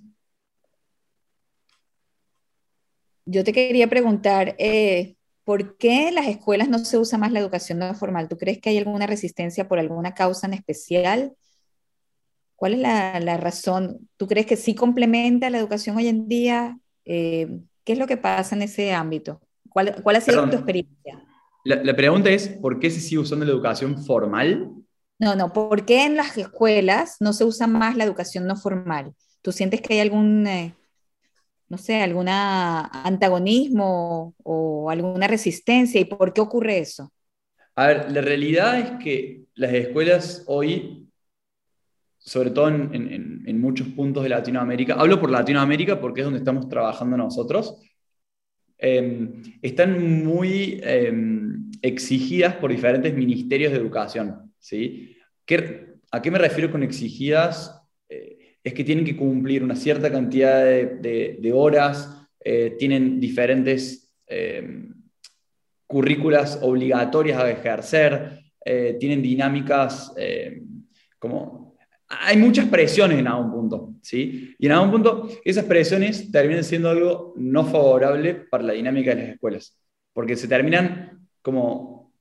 yo 3.27 3.45
te 3.45 3.53
quería 3.53 3.89
preguntar, 3.89 4.55
eh, 4.59 5.17
¿por 5.45 5.77
qué 5.77 6.09
en 6.09 6.15
las 6.15 6.29
escuelas 6.29 6.69
no 6.69 6.79
se 6.79 6.97
usa 6.97 7.19
más 7.19 7.33
la 7.33 7.41
educación 7.41 7.79
no 7.79 7.93
formal? 7.95 8.29
¿Tú 8.29 8.39
crees 8.39 8.61
que 8.61 8.71
hay 8.71 8.79
alguna 8.79 9.07
resistencia 9.07 9.69
por 9.69 9.79
alguna 9.79 10.15
causa 10.15 10.47
en 10.47 10.55
especial? 10.55 11.37
¿Cuál 12.57 12.75
es 12.75 12.81
la, 12.81 13.37
razón? 13.37 14.09
¿Tú 14.17 14.27
crees 14.27 14.47
que 14.47 14.57
sí 14.57 14.75
complementa 14.75 15.51
la 15.51 15.59
educación 15.59 15.97
hoy 15.97 16.09
en 16.09 16.27
día? 16.27 16.79
Eh, 17.05 17.49
¿Qué 17.85 17.93
es 17.93 17.99
lo 17.99 18.07
que 18.07 18.17
pasa 18.17 18.57
en 18.57 18.63
ese 18.63 18.93
ámbito? 18.93 19.41
¿Cuál, 19.69 20.17
ha 20.17 20.21
sido 20.21 20.49
tu 20.49 20.57
experiencia? 20.57 21.23
La, 21.65 21.83
la, 21.83 21.95
pregunta 21.95 22.31
es, 22.31 22.49
¿por 22.49 22.81
qué 22.81 22.91
se 22.91 23.01
sigue 23.01 23.19
usando 23.19 23.45
la 23.45 23.53
educación 23.53 24.03
formal? 24.05 24.73
No, 25.19 25.37
no, 25.37 25.53
¿por 25.53 25.85
qué 25.85 26.05
en 26.05 26.17
las 26.17 26.37
escuelas 26.39 27.17
no 27.21 27.33
se 27.33 27.45
usa 27.45 27.67
más 27.67 27.97
la 27.97 28.05
educación 28.05 28.47
no 28.47 28.57
formal? 28.57 29.13
¿Tú 29.43 29.53
sientes 29.53 29.81
que 29.81 29.95
hay 29.95 30.01
algún... 30.01 30.47
Eh, 30.47 30.75
no 31.69 31.79
sé, 31.79 32.03
algún 32.03 32.29
antagonismo 32.29 34.35
o 34.43 34.91
alguna 34.91 35.27
resistencia 35.27 36.01
y 36.01 36.05
por 36.05 36.33
qué 36.33 36.41
ocurre 36.41 36.79
eso? 36.79 37.13
A 37.75 37.89
ver, 37.89 38.13
la 38.13 38.21
realidad 38.21 38.79
es 38.79 38.91
que 39.03 39.45
las 39.55 39.73
escuelas 39.73 40.45
hoy, 40.47 41.06
sobre 42.27 42.51
todo 42.51 42.69
en, 42.69 43.61
muchos 43.61 43.89
puntos 43.89 44.25
de 44.25 44.29
Latinoamérica, 44.29 44.95
hablo 44.95 45.19
por 45.19 45.31
Latinoamérica 45.31 45.99
porque 45.99 46.21
es 46.21 46.25
donde 46.27 46.41
estamos 46.41 46.69
trabajando 46.69 47.17
nosotros, 47.17 47.81
em, 48.77 49.43
están 49.63 50.25
muy 50.25 50.81
em, 50.83 51.71
exigidas 51.81 52.57
por 52.57 52.71
diferentes 52.71 53.15
ministerios 53.15 53.73
de 53.73 53.79
educación. 53.79 54.53
¿sí? 54.59 55.17
¿A 56.11 56.21
qué 56.21 56.31
me 56.31 56.39
refiero 56.39 56.71
con 56.71 56.83
exigidas? 56.83 57.73
es 58.67 58.75
que 58.75 58.83
tienen 58.83 59.05
que 59.05 59.17
cumplir 59.17 59.63
una 59.63 59.77
cierta 59.77 60.11
cantidad 60.11 60.65
de, 60.65 61.53
horas, 61.55 62.27
eh, 62.41 62.75
tienen 62.77 63.21
diferentes 63.21 64.13
eh, 64.27 64.89
currículas 65.87 66.59
obligatorias 66.63 67.39
a 67.39 67.49
ejercer, 67.49 68.41
eh, 68.65 68.97
tienen 68.99 69.23
dinámicas 69.23 70.13
como... 71.21 71.66
Hay 72.09 72.37
muchas 72.37 72.67
presiones 72.67 73.19
en 73.19 73.27
algún 73.27 73.51
punto, 73.51 73.95
¿sí? 74.01 74.55
Y 74.59 74.67
en 74.67 74.73
algún 74.73 74.93
punto 74.93 75.29
esas 75.45 75.65
presiones 75.65 76.31
terminan 76.31 76.63
siendo 76.63 76.91
algo 76.91 77.35
no 77.37 77.65
favorable 77.65 78.35
para 78.35 78.63
la 78.63 78.73
dinámica 78.75 79.15
de 79.15 79.23
las 79.23 79.31
escuelas, 79.33 79.79
porque 80.13 80.37
se 80.37 80.47
terminan 80.47 81.29
como 81.43 82.13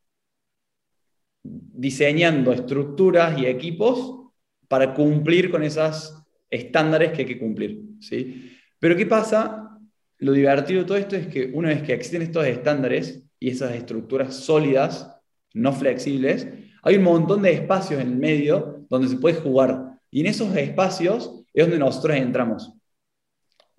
diseñando 1.43 2.52
estructuras 2.52 3.38
y 3.39 3.45
equipos 3.45 4.32
para 4.67 4.93
cumplir 4.93 5.52
con 5.52 5.63
esas 5.63 6.24
estándares 6.50 7.12
que 7.12 7.21
hay 7.21 7.28
que 7.28 7.39
cumplir. 7.39 7.82
¿sí? 8.00 8.52
Pero 8.80 8.95
¿qué 8.95 9.06
pasa? 9.06 9.80
Lo 10.19 10.32
divertido 10.32 10.82
de 10.82 10.88
todo 10.88 10.98
esto 10.98 11.15
es 11.15 11.28
que 11.28 11.52
una 11.54 11.69
vez 11.69 11.84
que 11.84 11.93
existen 11.93 12.21
estos 12.21 12.45
estándares 12.45 13.24
y 13.39 13.50
esas 13.50 13.76
estructuras 13.76 14.36
sólidas, 14.36 15.12
no 15.54 15.74
flexibles, 15.74 16.48
hay 16.82 16.95
un 16.98 17.04
montón 17.04 17.41
de 17.41 17.54
espacios 17.54 18.02
en 18.02 18.08
el 18.08 18.15
medio 18.15 18.74
donde 18.89 19.08
se 19.08 19.17
puede 19.17 19.36
jugar. 19.36 20.00
Y 20.12 20.21
en 20.21 20.28
esos 20.28 20.56
espacios 20.56 21.43
es 21.54 21.65
donde 21.65 21.80
nosotros 21.80 22.15
entramos. 22.17 22.74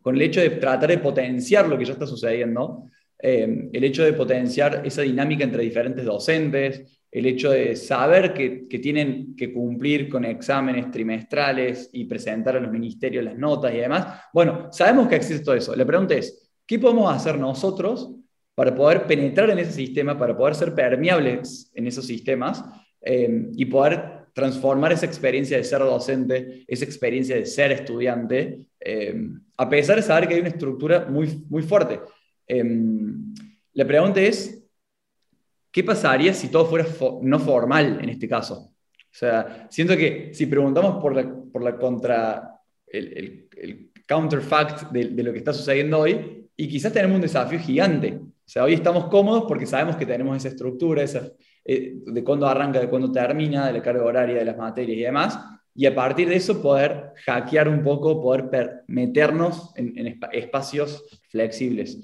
Con 0.02 0.16
el 0.16 0.22
hecho 0.22 0.40
de 0.40 0.50
tratar 0.50 0.90
de 0.90 0.98
potenciar 0.98 1.68
lo 1.68 1.76
que 1.76 1.84
ya 1.84 1.92
está 1.92 2.06
sucediendo, 2.06 2.84
eh, 3.18 3.68
el 3.72 3.84
hecho 3.84 4.04
de 4.04 4.12
potenciar 4.12 4.82
esa 4.84 5.02
dinámica 5.02 5.44
entre 5.44 5.62
diferentes 5.62 6.04
docentes, 6.04 6.96
el 7.10 7.24
hecho 7.24 7.50
de 7.50 7.74
saber 7.76 8.34
que, 8.34 8.66
tienen 8.78 9.34
que 9.34 9.52
cumplir 9.52 10.08
con 10.08 10.24
exámenes 10.24 10.90
trimestrales 10.90 11.88
y 11.92 12.04
presentar 12.04 12.56
a 12.56 12.60
los 12.60 12.70
ministerios 12.70 13.24
las 13.24 13.38
notas 13.38 13.72
y 13.72 13.78
demás. 13.78 14.20
Bueno, 14.34 14.68
sabemos 14.70 15.08
que 15.08 15.16
existe 15.16 15.42
todo 15.44 15.54
eso. 15.54 15.74
La 15.74 15.86
pregunta 15.86 16.14
es, 16.14 16.52
¿qué 16.66 16.78
podemos 16.78 17.10
hacer 17.10 17.38
nosotros 17.38 18.12
para 18.54 18.74
poder 18.74 19.06
penetrar 19.06 19.48
en 19.50 19.58
ese 19.58 19.72
sistema, 19.72 20.18
para 20.18 20.36
poder 20.36 20.54
ser 20.54 20.74
permeables 20.74 21.70
en 21.74 21.86
esos 21.86 22.06
sistemas 22.06 22.62
eh, 23.00 23.48
y 23.54 23.64
poder 23.64 24.15
transformar 24.36 24.92
esa 24.92 25.06
experiencia 25.06 25.56
de 25.56 25.64
ser 25.64 25.78
docente, 25.78 26.62
esa 26.68 26.84
experiencia 26.84 27.36
de 27.36 27.46
ser 27.46 27.72
estudiante, 27.72 28.66
eh, 28.78 29.16
a 29.56 29.66
pesar 29.66 29.96
de 29.96 30.02
saber 30.02 30.28
que 30.28 30.34
hay 30.34 30.40
una 30.40 30.50
estructura 30.50 31.06
muy, 31.08 31.42
muy 31.48 31.62
fuerte? 31.62 32.00
Eh, 32.46 32.62
la 33.72 33.86
pregunta 33.86 34.20
es, 34.20 34.62
¿Qué 35.76 35.84
pasaría 35.84 36.32
si 36.32 36.48
todo 36.48 36.64
fuera 36.64 36.86
no 37.20 37.38
formal 37.38 37.98
en 38.00 38.08
este 38.08 38.26
caso? 38.26 38.72
O 38.98 39.12
sea, 39.12 39.66
siento 39.68 39.94
que 39.94 40.30
si 40.32 40.46
preguntamos 40.46 41.02
por 41.02 41.14
la, 41.14 41.30
por 41.52 41.62
la 41.62 41.76
contra, 41.76 42.62
el, 42.86 43.46
el, 43.54 43.90
counterfact 44.08 44.90
de, 44.90 45.08
de, 45.10 45.22
lo 45.22 45.32
que 45.34 45.38
está 45.40 45.52
sucediendo 45.52 45.98
hoy, 45.98 46.48
y 46.56 46.66
quizás 46.66 46.94
tenemos 46.94 47.16
un 47.16 47.20
desafío 47.20 47.58
gigante. 47.58 48.18
O 48.46 48.48
sea, 48.48 48.62
hoy 48.62 48.74
estamos 48.74 49.06
cómodos 49.06 49.44
porque 49.48 49.66
sabemos 49.66 49.96
que 49.96 50.06
tenemos 50.06 50.36
esa 50.36 50.48
estructura, 50.48 51.02
esa, 51.02 51.32
eh, 51.64 51.94
de 52.06 52.22
cuándo 52.22 52.46
arranca, 52.46 52.78
de 52.78 52.88
cuándo 52.88 53.10
termina, 53.10 53.66
de 53.66 53.72
la 53.72 53.82
carga 53.82 54.04
horaria 54.04 54.36
de 54.36 54.44
las 54.44 54.56
materias 54.56 54.96
y 54.96 55.02
demás, 55.02 55.40
y 55.74 55.84
a 55.84 55.94
partir 55.94 56.28
de 56.28 56.36
eso 56.36 56.62
poder 56.62 57.12
hackear 57.26 57.68
un 57.68 57.82
poco, 57.82 58.22
poder 58.22 58.84
meternos 58.86 59.72
en, 59.74 60.18
espacios 60.32 61.04
flexibles. 61.28 61.98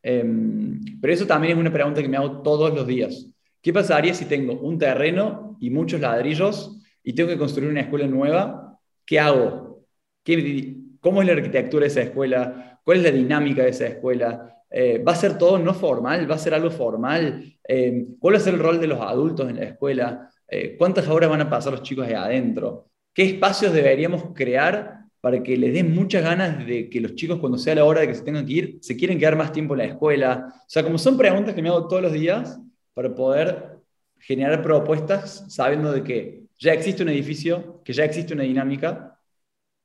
Em, 0.00 0.80
pero 1.00 1.12
eso 1.12 1.26
también 1.26 1.54
es 1.54 1.58
una 1.58 1.72
pregunta 1.72 2.00
que 2.00 2.08
me 2.08 2.16
hago 2.16 2.42
todos 2.42 2.72
los 2.72 2.86
días. 2.86 3.28
¿Qué 3.60 3.72
pasaría 3.72 4.14
si 4.14 4.26
tengo 4.26 4.54
un 4.54 4.78
terreno 4.78 5.58
y 5.60 5.68
muchos 5.70 6.00
ladrillos 6.00 6.80
y 7.02 7.12
tengo 7.12 7.28
que 7.28 7.36
construir 7.36 7.70
una 7.70 7.80
escuela 7.80 8.06
nueva? 8.06 8.78
¿Qué 9.04 9.18
hago? 9.18 9.84
¿Qué, 10.22 10.76
cómo 11.00 11.22
es 11.22 11.26
la 11.26 11.34
arquitectura 11.34 11.82
de 11.82 11.88
esa 11.88 12.02
escuela, 12.02 12.80
cuál 12.84 12.98
es 12.98 13.02
la 13.04 13.10
dinámica 13.10 13.64
de 13.64 13.70
esa 13.70 13.88
escuela, 13.88 14.57
eh, 14.70 14.98
¿Va 14.98 15.12
a 15.12 15.16
ser 15.16 15.38
todo 15.38 15.58
no 15.58 15.72
formal? 15.74 16.30
¿Va 16.30 16.34
a 16.34 16.38
ser 16.38 16.54
algo 16.54 16.70
formal? 16.70 17.58
Eh, 17.66 18.06
¿Cuál 18.18 18.34
va 18.34 18.38
a 18.38 18.40
ser 18.40 18.54
el 18.54 18.60
rol 18.60 18.80
de 18.80 18.86
los 18.86 19.00
adultos 19.00 19.48
en 19.48 19.56
la 19.56 19.64
escuela? 19.64 20.30
Eh, 20.46 20.76
¿Cuántas 20.76 21.08
horas 21.08 21.30
van 21.30 21.40
a 21.40 21.50
pasar 21.50 21.72
los 21.72 21.82
chicos 21.82 22.06
ahí 22.06 22.14
adentro? 22.14 22.90
¿Qué 23.14 23.24
espacios 23.24 23.72
deberíamos 23.72 24.32
crear 24.34 24.98
para 25.20 25.42
que 25.42 25.56
les 25.56 25.72
den 25.72 25.94
muchas 25.94 26.22
ganas 26.22 26.64
de 26.66 26.88
que 26.88 27.00
los 27.00 27.14
chicos 27.14 27.38
cuando 27.38 27.58
sea 27.58 27.74
la 27.74 27.84
hora 27.84 28.02
de 28.02 28.08
que 28.08 28.14
se 28.14 28.22
tengan 28.22 28.46
que 28.46 28.52
ir, 28.52 28.78
se 28.80 28.96
quieren 28.96 29.18
quedar 29.18 29.36
más 29.36 29.52
tiempo 29.52 29.74
en 29.74 29.78
la 29.78 29.84
escuela? 29.86 30.52
O 30.54 30.64
sea, 30.66 30.82
como 30.82 30.98
son 30.98 31.16
preguntas 31.16 31.54
que 31.54 31.62
me 31.62 31.68
hago 31.68 31.88
todos 31.88 32.02
los 32.02 32.12
días 32.12 32.60
para 32.94 33.14
poder 33.14 33.78
generar 34.18 34.62
propuestas 34.62 35.44
sabiendo 35.48 35.92
de 35.92 36.02
que 36.02 36.42
ya 36.58 36.72
existe 36.72 37.02
un 37.02 37.08
edificio, 37.08 37.80
que 37.84 37.92
ya 37.92 38.04
existe 38.04 38.34
una 38.34 38.42
dinámica, 38.42 39.18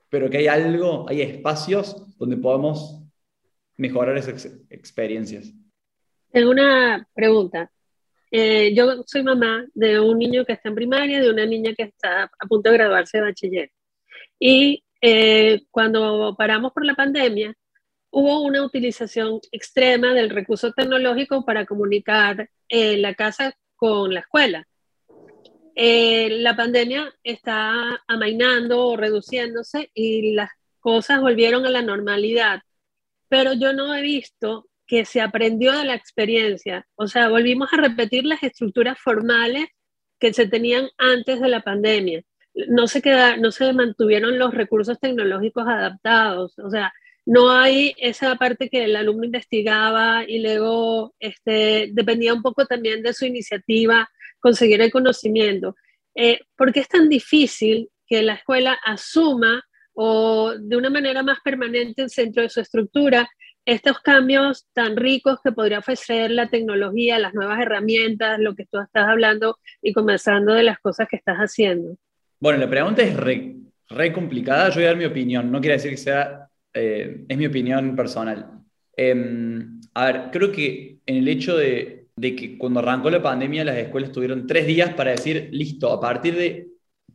pero 0.09 0.29
que 0.29 0.37
hay 0.37 0.47
algo, 0.47 1.07
hay 1.07 1.21
espacios 1.21 2.03
donde 2.17 2.37
podemos 2.37 3.02
mejorar 3.77 4.17
esas 4.17 4.45
experiencias. 4.69 5.53
Tengo 6.31 6.51
una 6.51 7.07
pregunta. 7.13 7.71
Eh, 8.31 8.73
yo 8.73 9.03
soy 9.05 9.21
mamá 9.21 9.65
de 9.75 9.99
un 9.99 10.17
niño 10.17 10.43
que 10.43 10.53
está 10.53 10.69
en 10.69 10.75
primaria, 10.75 11.21
de 11.21 11.29
una 11.29 11.45
niña 11.45 11.73
que 11.75 11.83
está 11.83 12.23
a 12.23 12.47
punto 12.47 12.71
de 12.71 12.77
graduarse 12.77 13.17
de 13.17 13.23
bachiller. 13.23 13.71
Y 14.39 14.83
eh, 15.01 15.61
cuando 15.69 16.35
paramos 16.35 16.73
por 16.73 16.85
la 16.85 16.95
pandemia, 16.95 17.53
hubo 18.09 18.41
una 18.41 18.63
utilización 18.63 19.39
extrema 19.51 20.13
del 20.15 20.31
recurso 20.31 20.71
tecnológico 20.71 21.45
para 21.45 21.65
comunicar 21.65 22.49
eh, 22.69 22.97
la 22.97 23.13
casa 23.13 23.55
con 23.75 24.13
la 24.13 24.21
escuela. 24.21 24.65
la 25.75 26.55
pandemia 26.55 27.13
está 27.23 28.01
amainando 28.07 28.87
o 28.87 28.97
reduciéndose 28.97 29.91
y 29.93 30.33
las 30.33 30.49
cosas 30.79 31.21
volvieron 31.21 31.65
a 31.65 31.69
la 31.69 31.81
normalidad 31.81 32.61
pero 33.33 33.53
yo 33.53 33.73
no 33.73 33.95
he 33.95 34.03
visto 34.03 34.69
que 34.85 35.05
se 35.05 35.19
aprendió 35.19 35.71
de 35.75 35.85
la 35.85 35.95
experiencia. 35.95 36.85
O 36.93 37.07
sea, 37.07 37.29
volvimos 37.29 37.67
a 37.73 37.77
repetir 37.77 38.25
las 38.25 38.43
estructuras 38.43 38.99
formales 38.99 39.69
que 40.19 40.33
se 40.33 40.45
tenían 40.45 40.87
antes 40.99 41.41
de 41.41 41.47
la 41.47 41.61
pandemia. 41.61 42.21
No 42.53 42.85
se, 42.85 43.01
queda, 43.01 43.35
no 43.37 43.49
se 43.49 43.73
mantuvieron 43.73 44.37
los 44.37 44.53
recursos 44.53 44.99
tecnológicos 44.99 45.65
adaptados. 45.67 46.59
O 46.59 46.69
sea, 46.69 46.93
no 47.25 47.49
hay 47.49 47.95
esa 47.97 48.35
parte 48.35 48.69
que 48.69 48.83
el 48.83 48.95
alumno 48.95 49.23
investigaba 49.23 50.25
y 50.27 50.37
luego 50.37 51.15
este, 51.19 51.89
dependía 51.91 52.35
un 52.35 52.43
poco 52.43 52.67
también 52.67 53.01
de 53.01 53.13
su 53.13 53.25
iniciativa 53.25 54.07
conseguir 54.39 54.79
el 54.79 54.91
conocimiento. 54.91 55.75
Eh, 56.13 56.41
¿Por 56.55 56.71
qué 56.71 56.81
es 56.81 56.87
tan 56.87 57.09
difícil 57.09 57.89
que 58.05 58.21
la 58.21 58.35
escuela 58.35 58.77
asuma 58.85 59.63
o 59.93 60.53
de 60.57 60.75
una 60.77 60.89
manera 60.89 61.23
más 61.23 61.39
permanente 61.43 62.01
en 62.01 62.09
centro 62.09 62.43
de 62.43 62.49
su 62.49 62.59
estructura 62.61 63.29
estos 63.65 63.99
cambios 63.99 64.67
tan 64.73 64.97
ricos 64.97 65.39
que 65.43 65.51
podría 65.51 65.79
ofrecer 65.79 66.31
la 66.31 66.49
tecnología, 66.49 67.19
las 67.19 67.33
nuevas 67.33 67.59
herramientas, 67.61 68.39
lo 68.39 68.55
que 68.55 68.65
tú 68.65 68.79
estás 68.79 69.07
hablando 69.07 69.57
y 69.81 69.93
comenzando 69.93 70.53
de 70.53 70.63
las 70.63 70.79
cosas 70.79 71.07
que 71.09 71.15
estás 71.15 71.37
haciendo? 71.37 71.95
Bueno, 72.39 72.59
la 72.59 72.69
pregunta 72.69 73.01
es 73.03 73.15
re, 73.15 74.13
complicada. 74.13 74.69
Yo 74.69 74.75
voy 74.75 74.83
a 74.83 74.87
dar 74.87 74.97
mi 74.97 75.05
opinión. 75.05 75.51
No 75.51 75.61
quiere 75.61 75.75
decir 75.75 75.91
que 75.91 75.97
sea, 75.97 76.47
eh, 76.73 77.23
es 77.27 77.37
mi 77.37 77.45
opinión 77.45 77.95
personal. 77.95 78.63
Em, 78.97 79.79
a 79.93 80.05
ver, 80.05 80.23
creo 80.31 80.51
que 80.51 80.99
en 81.05 81.15
el 81.15 81.27
hecho 81.29 81.55
de, 81.57 82.07
de 82.15 82.35
que 82.35 82.57
cuando 82.57 82.81
arrancó 82.81 83.09
la 83.09 83.23
pandemia 83.23 83.63
las 83.63 83.77
escuelas 83.77 84.11
tuvieron 84.11 84.45
tres 84.45 84.67
días 84.67 84.93
para 84.93 85.11
decir, 85.11 85.49
listo, 85.51 85.91
a 85.91 86.01
partir 86.01 86.35
de 86.35 86.67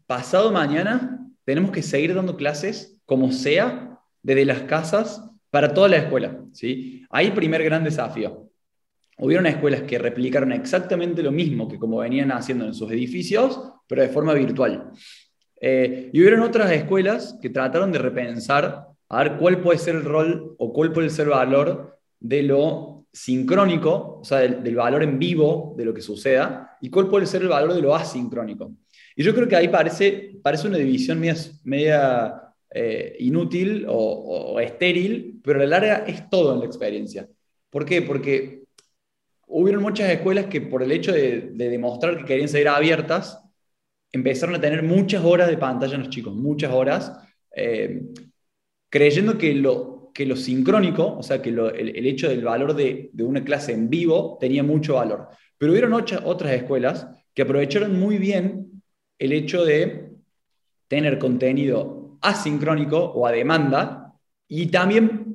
pasado 0.07 0.51
mañana 0.51 1.28
tenemos 1.49 1.71
que 1.71 1.83
seguir 1.83 2.15
dando 2.15 2.37
clases 2.37 3.01
como 3.07 3.33
sea, 3.33 3.99
desde 4.23 4.45
las 4.45 4.65
casas, 4.65 5.25
para 5.49 5.73
toda 5.73 5.89
la 5.89 5.97
escuela. 5.97 6.45
¿sí? 6.53 7.07
Ahí 7.09 7.31
primer 7.31 7.65
gran 7.65 7.85
desafío. 7.85 8.51
Hubieron 9.17 9.47
escuelas 9.47 9.81
que 9.85 9.99
replicaron 9.99 10.53
exactamente 10.53 11.23
lo 11.23 11.33
mismo 11.33 11.67
que 11.67 11.79
como 11.79 12.01
venían 12.01 12.33
haciendo 12.33 12.67
en 12.67 12.75
sus 12.75 12.93
edificios, 12.93 13.63
pero 13.87 14.03
de 14.03 14.11
forma 14.11 14.35
virtual. 14.35 14.91
Eh, 15.59 16.11
y 16.13 16.21
hubieron 16.21 16.43
otras 16.43 16.71
escuelas 16.71 17.39
que 17.41 17.49
trataron 17.49 17.93
de 17.93 17.99
repensar 17.99 18.87
a 19.09 19.23
ver 19.23 19.39
cuál 19.39 19.63
puede 19.63 19.79
ser 19.79 19.95
el 19.95 20.05
rol 20.05 20.55
o 20.59 20.71
cuál 20.75 20.93
puede 20.93 21.09
ser 21.09 21.29
el 21.29 21.31
valor 21.31 21.99
de 22.21 22.43
lo 22.43 23.07
sincrónico, 23.11 24.19
o 24.21 24.25
sea, 24.25 24.41
del, 24.41 24.77
valor 24.77 25.03
en 25.03 25.19
vivo 25.19 25.75
de 25.79 25.87
lo 25.87 25.95
que 25.95 26.03
suceda, 26.03 26.77
y 26.83 26.91
cuál 26.91 27.09
puede 27.09 27.25
ser 27.25 27.41
el 27.41 27.49
valor 27.49 27.73
de 27.73 27.81
lo 27.81 27.95
asincrónico. 27.95 28.71
Y 29.19 29.25
yo 29.25 29.35
creo 29.35 29.49
que 29.49 29.57
ahí 29.57 29.67
parece, 29.67 30.39
parece 30.45 30.69
una 30.69 30.79
división 30.79 31.19
media, 31.19 31.35
media 31.65 32.55
eh, 32.71 33.17
inútil 33.19 33.85
o, 33.89 34.61
estéril, 34.61 35.41
pero 35.43 35.59
a 35.59 35.63
la 35.65 35.81
larga 35.81 36.05
es 36.07 36.31
todo 36.31 36.55
en 36.55 36.61
la 36.61 36.67
experiencia. 36.67 37.29
¿Por 37.69 37.85
qué? 37.85 38.01
Porque 38.03 38.63
hubieron 39.49 39.83
muchas 39.83 40.09
escuelas 40.11 40.47
que 40.47 40.61
por 40.61 40.85
el 40.85 40.93
hecho 40.93 41.11
de, 41.11 41.51
demostrar 41.53 42.17
que 42.17 42.27
querían 42.27 42.49
ser 42.49 42.69
abiertas, 42.69 43.43
empezaron 44.13 44.55
a 44.55 44.61
tener 44.61 44.85
muchas 44.85 45.25
horas 45.25 45.49
de 45.49 45.59
pantalla 45.59 45.97
en 45.97 46.03
los 46.03 46.11
chicos, 46.11 46.33
muchas 46.37 46.73
horas, 46.73 47.13
eh, 47.57 48.01
creyendo 48.89 49.37
que 49.37 49.53
lo, 49.53 50.13
que 50.15 50.27
lo 50.27 50.37
sincrónico, 50.37 51.17
o 51.19 51.25
sea, 51.25 51.43
que 51.43 51.49
el, 51.49 52.07
hecho 52.07 52.29
del 52.29 52.45
valor 52.45 52.73
de, 52.73 53.11
de, 53.13 53.25
una 53.25 53.43
clase 53.43 53.73
en 53.73 53.91
vivo 53.91 54.39
tenía 54.41 54.63
mucho 54.63 54.95
valor. 54.95 55.27
Pero 55.59 55.73
hubieron 55.73 55.93
otras 55.93 56.53
escuelas 56.53 57.09
que 57.35 57.43
aprovecharon 57.43 57.99
muy 57.99 58.19
bien 58.19 58.78
el 59.19 59.33
hecho 59.33 59.65
de 59.65 60.13
tener 60.87 61.19
contenido 61.19 62.19
asincrónico 62.21 62.99
o 62.99 63.27
a 63.27 63.33
demanda 63.33 64.15
y 64.49 64.67
también 64.67 65.29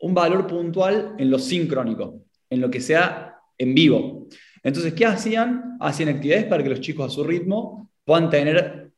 un 0.00 0.14
valor 0.14 0.46
puntual 0.46 1.14
en 1.18 1.30
lo 1.30 1.38
sincrónico, 1.38 2.22
en 2.50 2.60
lo 2.60 2.70
que 2.70 2.80
sea 2.80 3.38
en 3.56 3.74
vivo. 3.74 4.26
Entonces, 4.62 4.94
¿qué 4.94 5.06
hacían? 5.06 5.76
Hacían 5.80 6.08
actividades 6.10 6.46
para 6.46 6.62
que 6.62 6.70
los 6.70 6.80
chicos 6.80 7.06
a 7.06 7.14
su 7.14 7.24
ritmo 7.24 7.90
puedan 8.04 8.28
tener 8.28 8.90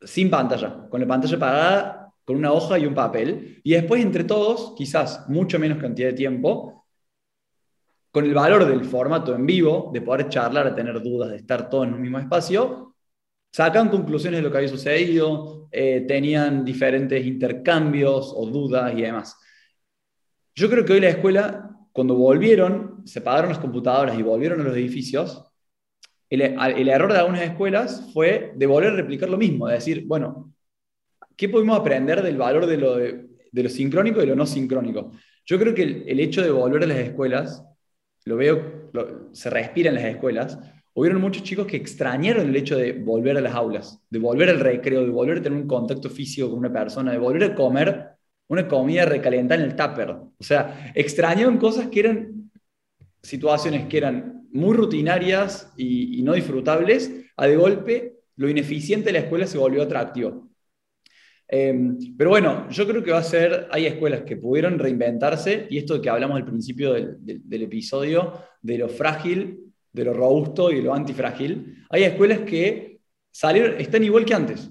sin 0.00 0.30
pantalla, 0.30 0.86
con 0.88 1.00
la 1.00 1.06
pantalla 1.06 1.36
apagada, 1.36 2.12
con 2.24 2.36
una 2.36 2.52
hoja 2.52 2.78
y 2.78 2.86
un 2.86 2.94
papel, 2.94 3.60
y 3.62 3.72
después 3.72 4.02
entre 4.02 4.24
todos, 4.24 4.74
quizás 4.76 5.28
mucho 5.28 5.58
menos 5.58 5.78
cantidad 5.78 6.08
de 6.08 6.14
tiempo, 6.14 6.86
con 8.10 8.24
el 8.24 8.34
valor 8.34 8.66
del 8.66 8.84
formato 8.84 9.34
en 9.34 9.46
vivo, 9.46 9.90
de 9.92 10.02
poder 10.02 10.28
charlar, 10.28 10.70
de 10.70 10.76
tener 10.76 11.00
dudas, 11.02 11.30
de 11.30 11.36
estar 11.36 11.68
todos 11.70 11.86
en 11.86 11.94
un 11.94 12.02
mismo 12.02 12.18
espacio, 12.18 12.91
sacan 13.52 13.90
conclusiones 13.90 14.38
de 14.38 14.42
lo 14.42 14.50
que 14.50 14.58
había 14.58 14.68
sucedido, 14.68 15.68
eh, 15.70 16.04
tenían 16.08 16.64
diferentes 16.64 17.24
intercambios 17.24 18.32
o 18.34 18.46
dudas 18.46 18.92
y 18.96 19.02
demás. 19.02 19.38
Yo 20.54 20.68
creo 20.70 20.84
que 20.84 20.94
hoy 20.94 21.00
la 21.00 21.10
escuela, 21.10 21.70
cuando 21.92 22.14
volvieron, 22.14 23.02
se 23.06 23.20
pagaron 23.20 23.50
las 23.50 23.58
computadoras 23.58 24.18
y 24.18 24.22
volvieron 24.22 24.60
a 24.60 24.64
los 24.64 24.76
edificios, 24.76 25.52
el, 26.28 26.88
error 26.88 27.12
de 27.12 27.18
algunas 27.18 27.42
escuelas 27.42 28.10
fue 28.14 28.52
de 28.56 28.66
volver 28.66 28.92
a 28.92 28.96
replicar 28.96 29.28
lo 29.28 29.36
mismo, 29.36 29.68
de 29.68 29.74
decir, 29.74 30.06
bueno, 30.06 30.54
¿qué 31.36 31.50
podemos 31.50 31.78
aprender 31.78 32.22
del 32.22 32.38
valor 32.38 32.64
de 32.64 32.78
lo, 32.78 32.96
de, 32.96 33.28
lo 33.52 33.68
sincrónico 33.68 34.18
y 34.18 34.22
de 34.22 34.26
lo 34.28 34.36
no 34.36 34.46
sincrónico? 34.46 35.12
Yo 35.44 35.58
creo 35.58 35.74
que 35.74 35.82
el, 35.82 36.20
hecho 36.20 36.40
de 36.40 36.50
volver 36.50 36.84
a 36.84 36.86
las 36.86 36.98
escuelas, 36.98 37.62
lo 38.24 38.36
veo, 38.36 38.90
se 39.32 39.50
respira 39.50 39.90
en 39.90 39.96
las 39.96 40.04
escuelas, 40.04 40.58
hubieron 40.94 41.20
muchos 41.20 41.42
chicos 41.42 41.66
que 41.66 41.76
extrañaron 41.76 42.48
el 42.48 42.56
hecho 42.56 42.76
de 42.76 42.92
volver 42.92 43.36
a 43.36 43.40
las 43.40 43.54
aulas, 43.54 44.02
de 44.10 44.18
volver 44.18 44.50
al 44.50 44.60
recreo, 44.60 45.02
de 45.02 45.10
volver 45.10 45.38
a 45.38 45.42
tener 45.42 45.58
un 45.58 45.66
contacto 45.66 46.10
físico 46.10 46.50
con 46.50 46.58
una 46.58 46.72
persona, 46.72 47.12
de 47.12 47.18
volver 47.18 47.44
a 47.44 47.54
comer 47.54 48.08
una 48.48 48.68
comida 48.68 49.06
recalentada 49.06 49.62
en 49.62 49.70
el 49.70 49.76
tupper. 49.76 50.10
O 50.10 50.34
sea, 50.44 50.92
extrañaron 50.94 51.56
cosas 51.56 51.88
que 51.88 52.00
eran 52.00 52.50
situaciones 53.22 53.86
que 53.86 53.96
eran 53.96 54.46
muy 54.52 54.76
rutinarias 54.76 55.72
y, 55.76 56.22
no 56.22 56.34
disfrutables, 56.34 57.10
a 57.36 57.46
de 57.46 57.56
golpe 57.56 58.18
lo 58.36 58.48
ineficiente 58.48 59.06
de 59.06 59.12
la 59.12 59.18
escuela 59.20 59.46
se 59.46 59.56
volvió 59.56 59.82
atractivo. 59.82 60.50
Em, 61.48 61.96
pero 62.16 62.30
bueno, 62.30 62.68
yo 62.70 62.86
creo 62.86 63.02
que 63.02 63.12
va 63.12 63.18
a 63.18 63.22
ser, 63.22 63.68
hay 63.70 63.86
escuelas 63.86 64.22
que 64.22 64.36
pudieron 64.36 64.78
reinventarse, 64.78 65.66
y 65.70 65.78
esto 65.78 66.00
que 66.00 66.10
hablamos 66.10 66.36
al 66.36 66.46
principio 66.46 66.92
del, 66.92 67.18
del 67.20 67.62
episodio, 67.62 68.34
de 68.60 68.78
lo 68.78 68.88
frágil 68.88 69.71
de 69.92 70.04
lo 70.04 70.14
robusto 70.14 70.70
y 70.70 70.80
lo 70.80 70.94
antifrágil, 70.94 71.84
hay 71.90 72.04
escuelas 72.04 72.40
que 72.40 73.00
salieron, 73.30 73.80
están 73.80 74.02
igual 74.04 74.24
que 74.24 74.34
antes. 74.34 74.70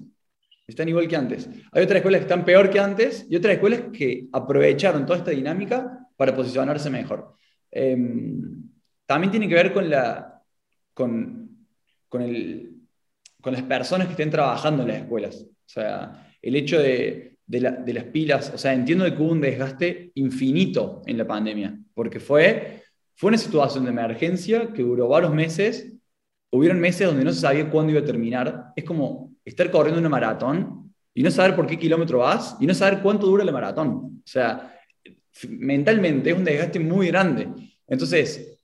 Están 0.66 0.88
igual 0.88 1.08
que 1.08 1.16
antes. 1.16 1.48
Hay 1.72 1.82
otras 1.82 1.96
escuelas 1.96 2.20
que 2.20 2.24
están 2.24 2.44
peor 2.44 2.70
que 2.70 2.80
antes 2.80 3.26
y 3.28 3.36
otras 3.36 3.54
escuelas 3.54 3.82
que 3.92 4.28
aprovecharon 4.32 5.04
toda 5.04 5.18
esta 5.18 5.30
dinámica 5.30 6.08
para 6.16 6.34
posicionarse 6.34 6.88
mejor. 6.88 7.34
Em, 7.70 8.70
también 9.06 9.30
tiene 9.30 9.48
que 9.48 9.54
ver 9.54 9.72
con, 9.72 9.90
la, 9.90 10.40
con, 10.94 11.66
con, 12.08 12.22
el, 12.22 12.74
con, 13.40 13.52
las 13.52 13.62
personas 13.62 14.06
que 14.06 14.12
estén 14.12 14.30
trabajando 14.30 14.82
en 14.82 14.88
las 14.88 14.98
escuelas. 14.98 15.42
O 15.42 15.68
sea, 15.68 16.30
el 16.40 16.56
hecho 16.56 16.78
de, 16.78 17.36
de, 17.46 17.60
de 17.84 17.92
las 17.92 18.04
pilas, 18.04 18.52
o 18.54 18.58
sea, 18.58 18.72
entiendo 18.72 19.04
que 19.04 19.22
hubo 19.22 19.32
un 19.32 19.40
desgaste 19.40 20.12
infinito 20.14 21.02
en 21.06 21.18
la 21.18 21.26
pandemia, 21.26 21.76
porque 21.92 22.20
fue 22.20 22.81
fue 23.14 23.28
una 23.28 23.38
situación 23.38 23.84
de 23.84 23.90
emergencia 23.90 24.72
que 24.72 24.82
duró 24.82 25.08
varios 25.08 25.32
meses. 25.32 25.92
Hubieron 26.50 26.80
meses 26.80 27.06
donde 27.06 27.24
no 27.24 27.32
se 27.32 27.40
sabía 27.40 27.70
cuándo 27.70 27.92
iba 27.92 28.00
a 28.00 28.04
terminar. 28.04 28.72
Es 28.76 28.84
como 28.84 29.32
estar 29.44 29.70
corriendo 29.70 30.00
una 30.00 30.08
maratón 30.08 30.92
y 31.14 31.22
no 31.22 31.30
saber 31.30 31.54
por 31.54 31.66
qué 31.66 31.78
kilómetro 31.78 32.18
vas 32.18 32.56
y 32.60 32.66
no 32.66 32.74
saber 32.74 33.00
cuánto 33.02 33.26
dura 33.26 33.44
la 33.44 33.52
maratón. 33.52 33.88
O 33.88 34.26
sea, 34.26 34.72
mentalmente 35.48 36.30
es 36.30 36.36
un 36.36 36.44
desgaste 36.44 36.80
muy 36.80 37.08
grande. 37.08 37.48
Entonces, 37.86 38.58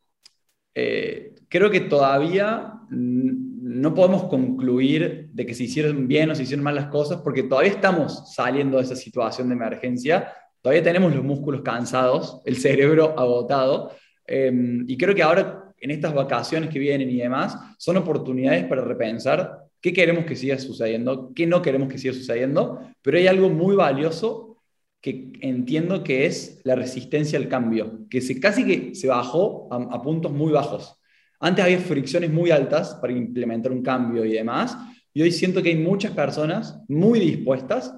eh, 0.75 1.35
creo 1.49 1.71
que 1.71 1.81
todavía 1.81 2.73
no 2.91 3.95
podemos 3.95 4.25
concluir 4.25 5.29
de 5.33 5.47
que 5.47 5.55
se 5.55 5.65
hicieron 5.65 6.09
bien 6.09 6.31
o 6.31 6.35
se 6.35 6.45
hicieron 6.45 6.65
mal 6.65 6.75
las 6.75 6.87
cosas 6.87 7.21
porque 7.23 7.43
todavía 7.43 7.73
estamos 7.73 8.33
saliendo 8.35 8.79
de 8.79 8.85
esa 8.85 8.97
situación 8.97 9.49
de 9.49 9.55
emergencia, 9.55 10.33
todavía 10.63 10.83
tenemos 10.83 11.15
los 11.15 11.25
músculos 11.25 11.63
cansados, 11.63 12.41
el 12.45 12.57
cerebro 12.57 13.19
agotado, 13.19 13.93
eh, 14.29 14.53
y 14.87 14.97
creo 14.97 15.15
que 15.15 15.23
ahora 15.23 15.69
en 15.81 15.91
estas 15.91 16.15
vacaciones 16.15 16.71
que 16.71 16.79
vienen 16.79 17.11
y 17.11 17.19
demás, 17.19 17.57
son 17.79 17.97
oportunidades 17.97 18.65
para 18.65 18.85
repensar 18.85 19.65
qué 19.81 19.93
queremos 19.93 20.25
que 20.25 20.37
siga 20.37 20.59
sucediendo, 20.59 21.33
qué 21.35 21.47
no 21.47 21.63
queremos 21.63 21.89
que 21.89 21.99
siga 21.99 22.15
sucediendo, 22.15 22.81
pero 23.03 23.19
hay 23.19 23.27
algo 23.27 23.49
muy 23.49 23.77
valioso 23.77 24.57
que 25.01 25.31
entiendo 25.41 26.03
que 26.03 26.27
es 26.27 26.61
la 26.65 26.75
resistencia 26.75 27.39
al 27.39 27.49
cambio, 27.49 28.07
que 28.11 28.21
se, 28.21 28.41
casi 28.41 28.65
que 28.65 28.95
se 28.97 29.07
bajó 29.07 29.69
a, 29.71 30.03
puntos 30.03 30.33
muy 30.33 30.51
bajos. 30.51 30.97
Antes 31.39 31.65
había 31.65 31.79
fricciones 31.79 32.31
muy 32.31 32.51
altas 32.51 32.97
para 33.01 33.13
implementar 33.13 33.71
un 33.71 33.83
cambio 33.83 34.25
y 34.25 34.33
demás, 34.33 34.77
y 35.15 35.23
hoy 35.23 35.31
siento 35.31 35.63
que 35.63 35.69
hay 35.69 35.77
muchas 35.77 36.13
personas 36.13 36.81
muy 36.89 37.21
dispuestas 37.21 37.95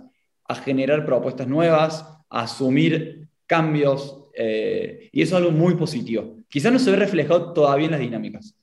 a 0.47 0.55
generar 0.57 1.07
propuestas 1.07 1.49
nuevas, 1.49 2.05
a 2.29 2.43
asumir 2.43 3.29
cambios, 3.47 4.20
eh, 4.35 5.09
y 5.13 5.23
eso 5.23 5.37
es 5.37 5.43
algo 5.43 5.53
muy 5.53 5.75
positivo. 5.75 6.37
Quizás 6.49 6.73
no 6.73 6.79
se 6.79 6.91
ve 6.91 6.97
reflejado 6.97 7.53
todavía 7.53 7.87
en 7.87 7.93
las 7.93 8.01
dinámicas, 8.01 8.55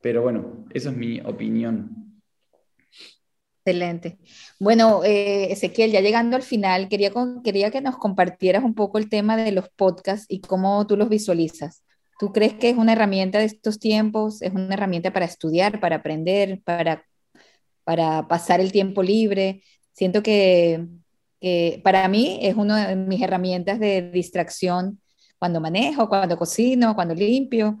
pero 0.00 0.22
bueno, 0.22 0.66
esa 0.72 0.90
es 0.90 0.96
mi 0.96 1.20
opinión. 1.20 2.04
Excelente. 3.66 4.18
Bueno, 4.60 5.02
eh, 5.04 5.50
Ezequiel, 5.50 5.90
ya 5.90 6.02
llegando 6.02 6.36
al 6.36 6.42
final, 6.42 6.90
quería, 6.90 7.10
quería 7.42 7.70
que 7.70 7.80
nos 7.80 7.96
compartieras 7.96 8.62
un 8.62 8.74
poco 8.74 8.98
el 8.98 9.08
tema 9.08 9.38
de 9.38 9.52
los 9.52 9.70
podcasts 9.70 10.26
y 10.28 10.42
cómo 10.42 10.86
tú 10.86 10.98
los 10.98 11.08
visualizas. 11.08 11.82
¿Tú 12.18 12.30
crees 12.32 12.52
que 12.54 12.68
es 12.68 12.76
una 12.76 12.92
herramienta 12.92 13.38
de 13.38 13.46
estos 13.46 13.78
tiempos? 13.78 14.42
¿Es 14.42 14.52
una 14.52 14.74
herramienta 14.74 15.14
para 15.14 15.24
estudiar, 15.24 15.80
para 15.80 15.96
aprender, 15.96 16.60
para, 16.62 17.06
para 17.84 18.28
pasar 18.28 18.60
el 18.60 18.70
tiempo 18.70 19.02
libre? 19.02 19.62
Siento 19.94 20.22
que, 20.22 20.86
para 21.82 22.08
mí 22.08 22.38
es 22.42 22.54
una 22.54 22.88
de 22.88 22.96
mis 22.96 23.20
herramientas 23.20 23.78
de 23.78 24.10
distracción 24.10 25.00
cuando 25.38 25.60
manejo, 25.60 26.08
cuando 26.08 26.36
cocino, 26.36 26.94
cuando 26.94 27.14
limpio. 27.14 27.78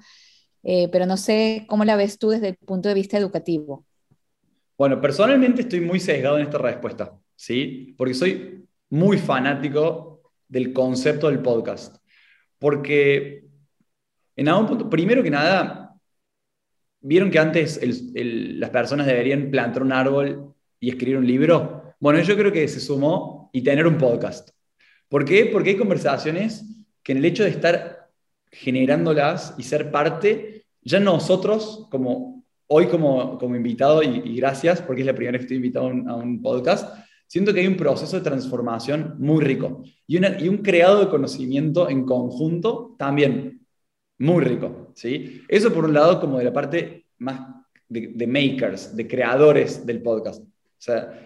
Eh, 0.62 0.88
pero 0.90 1.06
no 1.06 1.16
sé 1.16 1.64
cómo 1.68 1.84
la 1.84 1.96
ves 1.96 2.18
tú 2.18 2.30
desde 2.30 2.48
el 2.48 2.56
punto 2.56 2.88
de 2.88 2.94
vista 2.94 3.18
educativo. 3.18 3.84
Bueno, 4.76 5.00
personalmente 5.00 5.62
estoy 5.62 5.80
muy 5.80 6.00
sesgado 6.00 6.38
en 6.38 6.44
esta 6.44 6.58
respuesta, 6.58 7.16
¿sí? 7.36 7.94
Porque 7.96 8.14
soy 8.14 8.66
muy 8.88 9.18
fanático 9.18 10.32
del 10.48 10.72
concepto 10.72 11.28
del 11.28 11.40
podcast. 11.40 11.96
Porque 12.58 13.44
en 14.36 14.48
algún 14.48 14.66
punto, 14.66 14.90
primero 14.90 15.22
que 15.22 15.30
nada, 15.30 15.94
vieron 17.00 17.30
que 17.30 17.38
antes 17.38 17.80
las 18.14 18.70
personas 18.70 19.06
deberían 19.06 19.50
plantar 19.50 19.82
un 19.82 19.92
árbol 19.92 20.54
y 20.80 20.88
escribir 20.88 21.18
un 21.18 21.26
libro. 21.26 21.83
Bueno, 22.04 22.20
yo 22.20 22.36
creo 22.36 22.52
que 22.52 22.68
se 22.68 22.80
sumó 22.80 23.48
y 23.50 23.62
tener 23.62 23.86
un 23.86 23.96
podcast. 23.96 24.50
¿Por 25.08 25.24
qué? 25.24 25.46
Porque 25.46 25.70
hay 25.70 25.76
conversaciones 25.78 26.62
que 27.02 27.12
en 27.12 27.16
el 27.16 27.24
hecho 27.24 27.44
de 27.44 27.48
estar 27.48 28.10
generándolas 28.52 29.54
y 29.56 29.62
ser 29.62 29.90
parte, 29.90 30.66
ya 30.82 31.00
nosotros, 31.00 31.88
como 31.90 32.44
hoy 32.66 32.88
como, 32.88 33.38
como 33.38 33.56
invitado, 33.56 34.02
y, 34.02 34.36
gracias 34.36 34.82
porque 34.82 35.00
es 35.00 35.06
la 35.06 35.14
primera 35.14 35.32
vez 35.32 35.40
que 35.40 35.44
estoy 35.44 35.56
invitado 35.56 35.86
a 35.86 36.16
un, 36.16 36.42
podcast, 36.42 36.94
siento 37.26 37.54
que 37.54 37.60
hay 37.60 37.66
un 37.66 37.78
proceso 37.78 38.18
de 38.18 38.22
transformación 38.22 39.14
muy 39.18 39.42
rico 39.42 39.82
y, 40.06 40.18
y 40.44 40.48
un 40.50 40.58
creado 40.58 41.00
de 41.00 41.08
conocimiento 41.08 41.88
en 41.88 42.04
conjunto 42.04 42.96
también 42.98 43.66
muy 44.18 44.44
rico. 44.44 44.92
¿sí? 44.94 45.40
Eso 45.48 45.72
por 45.72 45.86
un 45.86 45.94
lado 45.94 46.20
como 46.20 46.36
de 46.36 46.44
la 46.44 46.52
parte 46.52 47.06
más 47.16 47.48
de, 47.88 48.08
de 48.08 48.26
makers, 48.26 48.94
de 48.94 49.08
creadores 49.08 49.86
del 49.86 50.02
podcast. 50.02 50.44
O 50.44 50.86
sea, 50.86 51.18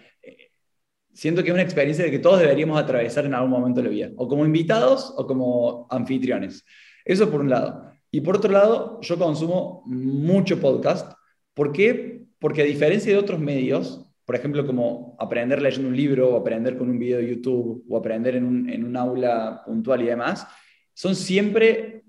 siento 1.19 1.43
que 1.43 1.49
es 1.49 1.55
una 1.55 1.65
experiencia 1.65 2.05
de 2.05 2.13
que 2.13 2.21
todos 2.21 2.39
deberíamos 2.39 2.81
atravesar 2.81 3.27
en 3.27 3.35
algún 3.35 3.51
momento 3.51 3.81
de 3.81 3.89
la 3.89 3.93
vida, 3.93 4.11
o 4.15 4.29
como 4.29 4.47
invitados 4.47 5.13
o 5.17 5.27
como 5.27 5.89
anfitriones. 5.91 6.65
Eso 7.05 7.29
por 7.29 7.41
un 7.41 7.51
lado. 7.51 7.91
Y 8.13 8.21
por 8.21 8.37
otro 8.37 8.53
lado, 8.53 9.01
yo 9.01 9.19
consumo 9.19 9.83
mucho 9.87 10.61
podcast. 10.61 11.13
¿Por 11.55 11.73
qué? 11.73 12.23
Porque 12.39 12.63
a 12.63 12.65
diferencia 12.65 13.13
de 13.13 13.19
otros 13.19 13.41
medios, 13.41 14.09
por 14.25 14.37
ejemplo, 14.37 14.65
como 14.65 15.17
aprender 15.19 15.61
leyendo 15.61 15.89
un 15.89 15.97
libro, 15.97 16.35
o 16.35 16.37
aprender 16.37 16.79
con 16.79 16.89
un 16.89 17.01
video 17.01 17.19
de 17.19 17.31
YouTube, 17.31 17.85
o 17.89 17.97
aprender 17.97 18.37
en 18.37 18.45
un, 18.45 18.71
en 18.71 18.85
un 18.85 18.97
aula 18.97 19.63
puntual 19.67 20.03
y 20.03 20.07
demás, 20.07 20.47
son 20.95 21.17
siempre 21.17 22.05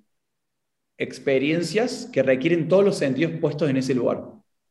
experiencias 1.00 2.08
que 2.14 2.22
requieren 2.22 2.68
todos 2.68 2.86
los 2.86 2.98
sentidos 2.98 3.34
puestos 3.42 3.68
en 3.72 3.78
ese 3.78 3.96
lugar. 3.96 4.24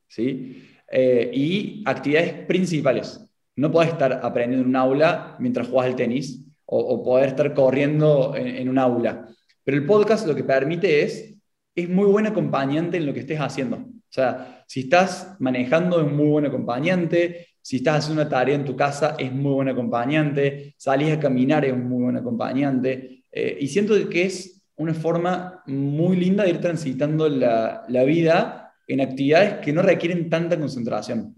¿sí? 0.07 0.62
Eh, 0.92 1.29
y 1.35 1.83
actividades 1.87 2.46
principales. 2.46 3.27
No 3.58 3.72
puedes 3.72 3.90
estar 3.90 4.20
aprendiendo 4.22 4.62
en 4.64 4.70
un 4.70 4.76
aula 4.76 5.36
mientras 5.38 5.68
juegas 5.68 5.90
el 5.90 5.96
tenis 5.96 6.44
o, 6.64 7.02
poder 7.02 7.30
estar 7.30 7.54
corriendo 7.54 8.34
en, 8.36 8.46
en 8.46 8.68
un 8.68 8.78
aula. 8.78 9.26
Pero 9.64 9.76
el 9.78 9.86
podcast 9.86 10.26
lo 10.26 10.34
que 10.34 10.44
permite 10.44 11.02
es, 11.02 11.34
es 11.74 11.88
muy 11.88 12.06
buen 12.06 12.26
acompañante 12.26 12.98
en 12.98 13.06
lo 13.06 13.12
que 13.12 13.20
estés 13.20 13.40
haciendo. 13.40 13.76
O 13.76 14.10
sea, 14.10 14.64
si 14.66 14.80
estás 14.80 15.36
manejando 15.40 16.00
es 16.00 16.10
muy 16.10 16.28
buen 16.28 16.46
acompañante, 16.46 17.48
si 17.60 17.76
estás 17.76 17.98
haciendo 17.98 18.22
una 18.22 18.30
tarea 18.30 18.54
en 18.54 18.64
tu 18.64 18.76
casa 18.76 19.16
es 19.18 19.32
muy 19.32 19.52
buen 19.52 19.68
acompañante, 19.68 20.74
salís 20.78 21.12
a 21.12 21.20
caminar 21.20 21.64
es 21.64 21.76
muy 21.76 22.04
buen 22.04 22.16
acompañante. 22.16 23.24
Eh, 23.30 23.58
y 23.60 23.66
siento 23.66 23.94
que 24.08 24.24
es 24.24 24.62
una 24.76 24.94
forma 24.94 25.62
muy 25.66 26.16
linda 26.16 26.44
de 26.44 26.50
ir 26.50 26.60
transitando 26.60 27.28
la, 27.28 27.84
la 27.88 28.04
vida 28.04 28.72
en 28.86 29.00
actividades 29.00 29.54
que 29.54 29.72
no 29.72 29.82
requieren 29.82 30.30
tanta 30.30 30.58
concentración. 30.58 31.38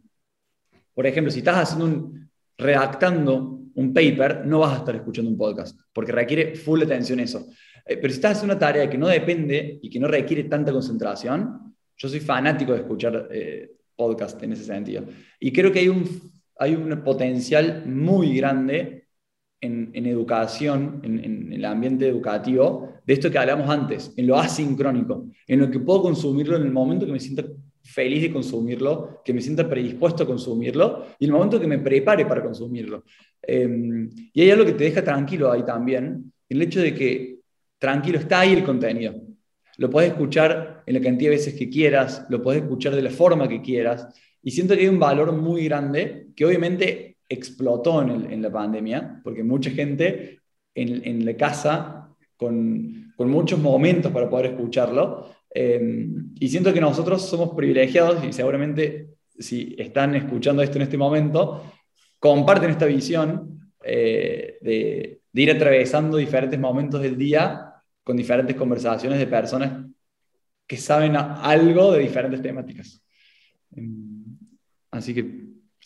Por 0.94 1.06
ejemplo, 1.06 1.30
si 1.30 1.38
estás 1.38 1.56
haciendo 1.58 1.86
un, 1.86 2.30
redactando 2.56 3.60
un 3.74 3.94
paper, 3.94 4.46
no 4.46 4.60
vas 4.60 4.74
a 4.74 4.78
estar 4.78 4.94
escuchando 4.94 5.30
un 5.30 5.36
podcast, 5.36 5.78
porque 5.92 6.12
requiere 6.12 6.54
full 6.54 6.82
atención 6.82 7.20
eso. 7.20 7.46
Eh, 7.86 7.96
pero 7.96 8.08
si 8.08 8.16
estás 8.16 8.32
haciendo 8.32 8.54
una 8.54 8.60
tarea 8.60 8.88
que 8.88 8.98
no 8.98 9.08
depende 9.08 9.78
y 9.82 9.88
que 9.88 9.98
no 9.98 10.08
requiere 10.08 10.44
tanta 10.44 10.72
concentración, 10.72 11.74
yo 11.96 12.08
soy 12.08 12.20
fanático 12.20 12.72
de 12.72 12.78
escuchar 12.78 13.28
eh, 13.30 13.70
podcast 13.96 14.42
en 14.42 14.52
ese 14.52 14.64
sentido. 14.64 15.04
Y 15.38 15.52
creo 15.52 15.72
que 15.72 15.80
hay 15.80 15.88
un, 15.88 16.04
hay 16.58 16.74
un 16.74 17.02
potencial 17.02 17.84
muy 17.86 18.36
grande 18.36 19.08
en, 19.62 20.06
educación, 20.06 21.00
en, 21.02 21.22
en, 21.22 21.52
el 21.52 21.64
ambiente 21.66 22.08
educativo, 22.08 22.94
de 23.04 23.12
esto 23.12 23.30
que 23.30 23.38
hablamos 23.38 23.68
antes, 23.68 24.12
en 24.16 24.26
lo 24.26 24.38
asincrónico, 24.38 25.26
en 25.46 25.60
lo 25.60 25.70
que 25.70 25.80
puedo 25.80 26.02
consumirlo 26.02 26.56
en 26.56 26.62
el 26.62 26.72
momento 26.72 27.04
que 27.04 27.12
me 27.12 27.20
sienta 27.20 27.44
feliz 27.92 28.22
de 28.22 28.32
consumirlo, 28.32 29.20
que 29.24 29.32
me 29.32 29.40
sienta 29.40 29.68
predispuesto 29.68 30.22
a 30.22 30.26
consumirlo 30.26 31.06
y 31.18 31.24
el 31.24 31.32
momento 31.32 31.60
que 31.60 31.66
me 31.66 31.78
prepare 31.78 32.24
para 32.26 32.42
consumirlo. 32.42 33.04
Eh, 33.42 34.08
y 34.32 34.40
hay 34.40 34.50
algo 34.50 34.64
que 34.64 34.72
te 34.72 34.84
deja 34.84 35.02
tranquilo 35.02 35.50
ahí 35.50 35.64
también, 35.64 36.32
el 36.48 36.62
hecho 36.62 36.80
de 36.80 36.94
que 36.94 37.38
tranquilo, 37.78 38.18
está 38.18 38.40
ahí 38.40 38.52
el 38.52 38.64
contenido. 38.64 39.14
Lo 39.78 39.88
puedes 39.88 40.10
escuchar 40.10 40.82
en 40.86 40.94
la 40.94 41.00
cantidad 41.00 41.30
de 41.30 41.36
veces 41.36 41.54
que 41.54 41.70
quieras, 41.70 42.26
lo 42.28 42.42
puedes 42.42 42.62
escuchar 42.62 42.94
de 42.94 43.02
la 43.02 43.10
forma 43.10 43.48
que 43.48 43.62
quieras. 43.62 44.06
Y 44.42 44.50
siento 44.50 44.74
que 44.74 44.82
hay 44.82 44.88
un 44.88 44.98
valor 44.98 45.32
muy 45.32 45.64
grande 45.64 46.28
que 46.36 46.44
obviamente 46.44 47.16
explotó 47.28 48.02
en, 48.02 48.42
la 48.42 48.50
pandemia, 48.50 49.20
porque 49.22 49.42
mucha 49.42 49.70
gente 49.70 50.40
en, 50.74 51.24
la 51.24 51.36
casa 51.36 52.08
con, 52.36 53.14
muchos 53.18 53.58
momentos 53.58 54.12
para 54.12 54.28
poder 54.28 54.46
escucharlo. 54.46 55.30
Eh, 55.52 56.08
y 56.38 56.48
siento 56.48 56.72
que 56.72 56.80
nosotros 56.80 57.28
somos 57.28 57.54
privilegiados 57.54 58.24
y 58.24 58.32
seguramente 58.32 59.08
si 59.38 59.74
están 59.78 60.14
escuchando 60.14 60.62
esto 60.62 60.76
en 60.76 60.82
este 60.82 60.98
momento, 60.98 61.64
comparten 62.18 62.70
esta 62.70 62.86
visión 62.86 63.72
eh, 63.82 64.58
de, 64.60 65.20
de, 65.32 65.42
ir 65.42 65.50
atravesando 65.50 66.18
diferentes 66.18 66.58
momentos 66.60 67.00
del 67.00 67.16
día 67.16 67.74
con 68.04 68.16
diferentes 68.16 68.54
conversaciones 68.56 69.18
de 69.18 69.26
personas 69.26 69.86
que 70.66 70.76
saben 70.76 71.16
algo 71.16 71.92
de 71.92 72.00
diferentes 72.00 72.42
temáticas. 72.42 73.02
Em, 73.74 74.38
así 74.90 75.14
que 75.14 75.20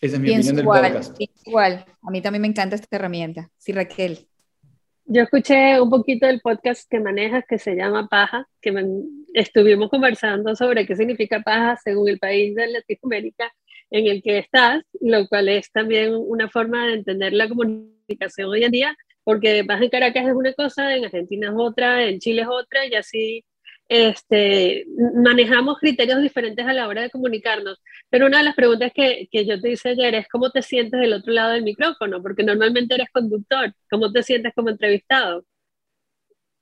esa 0.01 0.17
es 0.17 0.19
mi 0.19 0.29
opinión 0.29 0.55
del 0.55 0.65
podcast. 0.65 1.17
Igual, 1.45 1.85
a 2.01 2.11
mí 2.11 2.21
también 2.21 2.41
me 2.41 2.47
encanta 2.47 2.75
esta 2.75 2.95
herramienta. 2.95 3.49
Sí, 3.57 3.71
Raquel. 3.71 4.27
Yo 5.05 5.23
escuché 5.23 5.79
un 5.79 5.89
poquito 5.89 6.27
del 6.27 6.41
podcast 6.41 6.89
que 6.89 6.99
manejas 6.99 7.45
que 7.47 7.57
se 7.57 7.75
llama 7.75 8.07
Paja, 8.07 8.47
que 8.59 8.71
estuvimos 9.35 9.89
conversando 9.89 10.55
sobre 10.55 10.85
qué 10.85 10.95
significa 10.95 11.41
paja 11.41 11.77
según 11.83 12.09
el 12.09 12.19
país 12.19 12.55
de 12.55 12.67
Latinoamérica 12.67 13.51
en 13.91 14.07
el 14.07 14.23
que 14.23 14.39
estás, 14.39 14.83
lo 14.99 15.27
cual 15.27 15.49
es 15.49 15.71
también 15.71 16.13
una 16.15 16.49
forma 16.49 16.87
de 16.87 16.93
entender 16.95 17.33
la 17.33 17.47
comunicación 17.47 18.49
hoy 18.49 18.63
en 18.63 18.71
día 18.71 18.97
porque 19.25 19.63
vas 19.63 19.81
en 19.81 19.89
Caracas 19.89 20.27
es 20.27 20.33
una 20.33 20.53
cosa, 20.53 20.95
en 20.95 21.03
Argentina 21.03 21.49
es 21.49 21.55
otra, 21.57 22.03
en 22.05 22.19
Chile 22.19 22.43
es 22.43 22.47
otra, 22.47 22.85
y 22.85 22.93
así 22.93 23.43
este, 23.89 24.85
manejamos 25.15 25.79
criterios 25.79 26.21
diferentes 26.21 26.65
a 26.65 26.73
la 26.73 26.87
hora 26.87 27.01
de 27.01 27.09
comunicarnos. 27.09 27.81
Pero 28.09 28.27
una 28.27 28.37
de 28.37 28.43
las 28.43 28.55
preguntas 28.55 28.91
que, 28.93 29.27
que, 29.31 29.45
yo 29.45 29.59
te 29.59 29.71
hice 29.71 29.89
ayer 29.89 30.13
es 30.13 30.27
cómo 30.29 30.51
te 30.51 30.61
sientes 30.61 31.01
del 31.01 31.13
otro 31.13 31.33
lado 31.33 31.53
del 31.53 31.63
micrófono, 31.63 32.21
porque 32.21 32.43
normalmente 32.43 32.93
eres 32.93 33.09
conductor. 33.11 33.73
¿Cómo 33.89 34.11
te 34.11 34.21
sientes 34.21 34.53
como 34.55 34.69
entrevistado? 34.69 35.43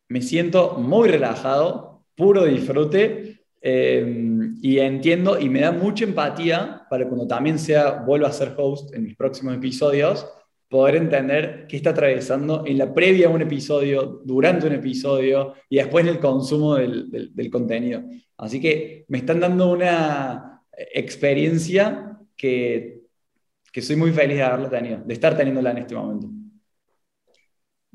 Me 0.07 0.21
siento 0.21 0.75
muy 0.75 1.09
relajado, 1.09 1.92
puro 2.15 2.45
disfrute. 2.45 3.39
Eh, 3.65 4.51
y 4.61 4.79
entiendo 4.79 5.39
y 5.39 5.47
me 5.47 5.61
da 5.61 5.71
mucha 5.71 6.03
empatía 6.03 6.85
para 6.89 7.07
cuando 7.07 7.25
también 7.25 7.57
sea, 7.57 8.03
vuelva 8.05 8.27
a 8.27 8.33
ser 8.33 8.53
host 8.57 8.93
en 8.93 9.03
mis 9.03 9.15
próximos 9.15 9.55
episodios, 9.55 10.27
poder 10.67 10.97
entender 10.97 11.65
qué 11.69 11.77
está 11.77 11.91
atravesando 11.91 12.65
en 12.65 12.77
la 12.77 12.93
previa 12.93 13.27
a 13.27 13.29
un 13.29 13.41
episodio, 13.41 14.21
durante 14.25 14.67
un 14.67 14.73
episodio 14.73 15.53
y 15.69 15.77
después 15.77 16.03
en 16.05 16.11
el 16.11 16.19
consumo 16.19 16.75
del, 16.75 17.09
del, 17.09 17.49
contenido. 17.49 18.03
Así 18.35 18.59
que 18.59 19.05
me 19.07 19.19
están 19.19 19.39
dando 19.39 19.71
una 19.71 20.61
experiencia 20.93 22.19
que, 22.35 23.03
que 23.71 23.81
soy 23.81 23.95
muy 23.95 24.11
feliz 24.11 24.37
de 24.37 24.43
haberla 24.43 24.69
tenido, 24.69 25.01
de 25.05 25.13
estar 25.13 25.37
teniéndola 25.37 25.71
en 25.71 25.77
este 25.77 25.95
momento. 25.95 26.27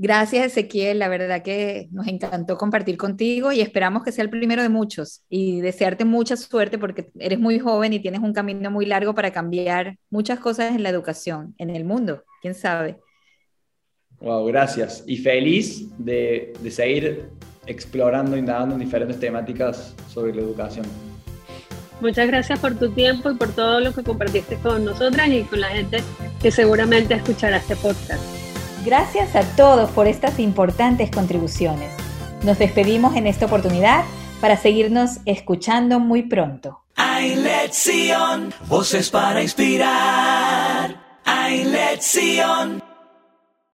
Gracias, 0.00 0.46
Ezequiel. 0.46 1.00
La 1.00 1.08
verdad 1.08 1.42
que 1.42 1.88
nos 1.90 2.06
encantó 2.06 2.56
compartir 2.56 2.96
contigo 2.96 3.50
y 3.50 3.60
esperamos 3.60 4.04
que 4.04 4.12
sea 4.12 4.22
el 4.22 4.30
primero 4.30 4.62
de 4.62 4.68
muchos 4.68 5.24
y 5.28 5.60
desearte 5.60 6.04
mucha 6.04 6.36
suerte 6.36 6.78
porque 6.78 7.10
eres 7.18 7.40
muy 7.40 7.58
joven 7.58 7.92
y 7.92 7.98
tienes 7.98 8.20
un 8.20 8.32
camino 8.32 8.70
muy 8.70 8.86
largo 8.86 9.12
para 9.12 9.32
cambiar 9.32 9.96
muchas 10.08 10.38
cosas 10.38 10.76
en 10.76 10.84
la 10.84 10.90
educación, 10.90 11.52
en 11.58 11.70
el 11.70 11.84
mundo, 11.84 12.22
quién 12.40 12.54
sabe. 12.54 13.00
Wow, 14.20 14.46
gracias. 14.46 15.02
Y 15.04 15.16
feliz 15.16 15.88
de, 15.98 16.52
de 16.62 16.70
seguir 16.70 17.30
explorando, 17.66 18.36
indagando 18.36 18.76
en 18.76 18.80
diferentes 18.80 19.18
temáticas 19.18 19.96
sobre 20.08 20.32
la 20.32 20.42
educación. 20.42 20.86
Muchas 22.00 22.28
gracias 22.28 22.60
por 22.60 22.76
tu 22.76 22.92
tiempo 22.92 23.32
y 23.32 23.34
por 23.34 23.52
todo 23.52 23.80
lo 23.80 23.92
que 23.92 24.04
compartiste 24.04 24.58
con 24.58 24.84
nosotras 24.84 25.28
y 25.28 25.42
con 25.42 25.60
la 25.60 25.70
gente 25.70 26.04
que 26.40 26.52
seguramente 26.52 27.14
escuchará 27.14 27.56
este 27.56 27.74
podcast. 27.74 28.37
Gracias 28.88 29.36
a 29.36 29.42
todos 29.54 29.90
por 29.90 30.06
estas 30.06 30.38
importantes 30.38 31.10
contribuciones. 31.10 31.92
Nos 32.42 32.58
despedimos 32.58 33.16
en 33.16 33.26
esta 33.26 33.44
oportunidad 33.44 34.02
para 34.40 34.56
seguirnos 34.56 35.18
escuchando 35.26 36.00
muy 36.00 36.22
pronto. 36.22 36.80
Voces 38.66 39.10
para 39.10 39.42
inspirar. 39.42 40.96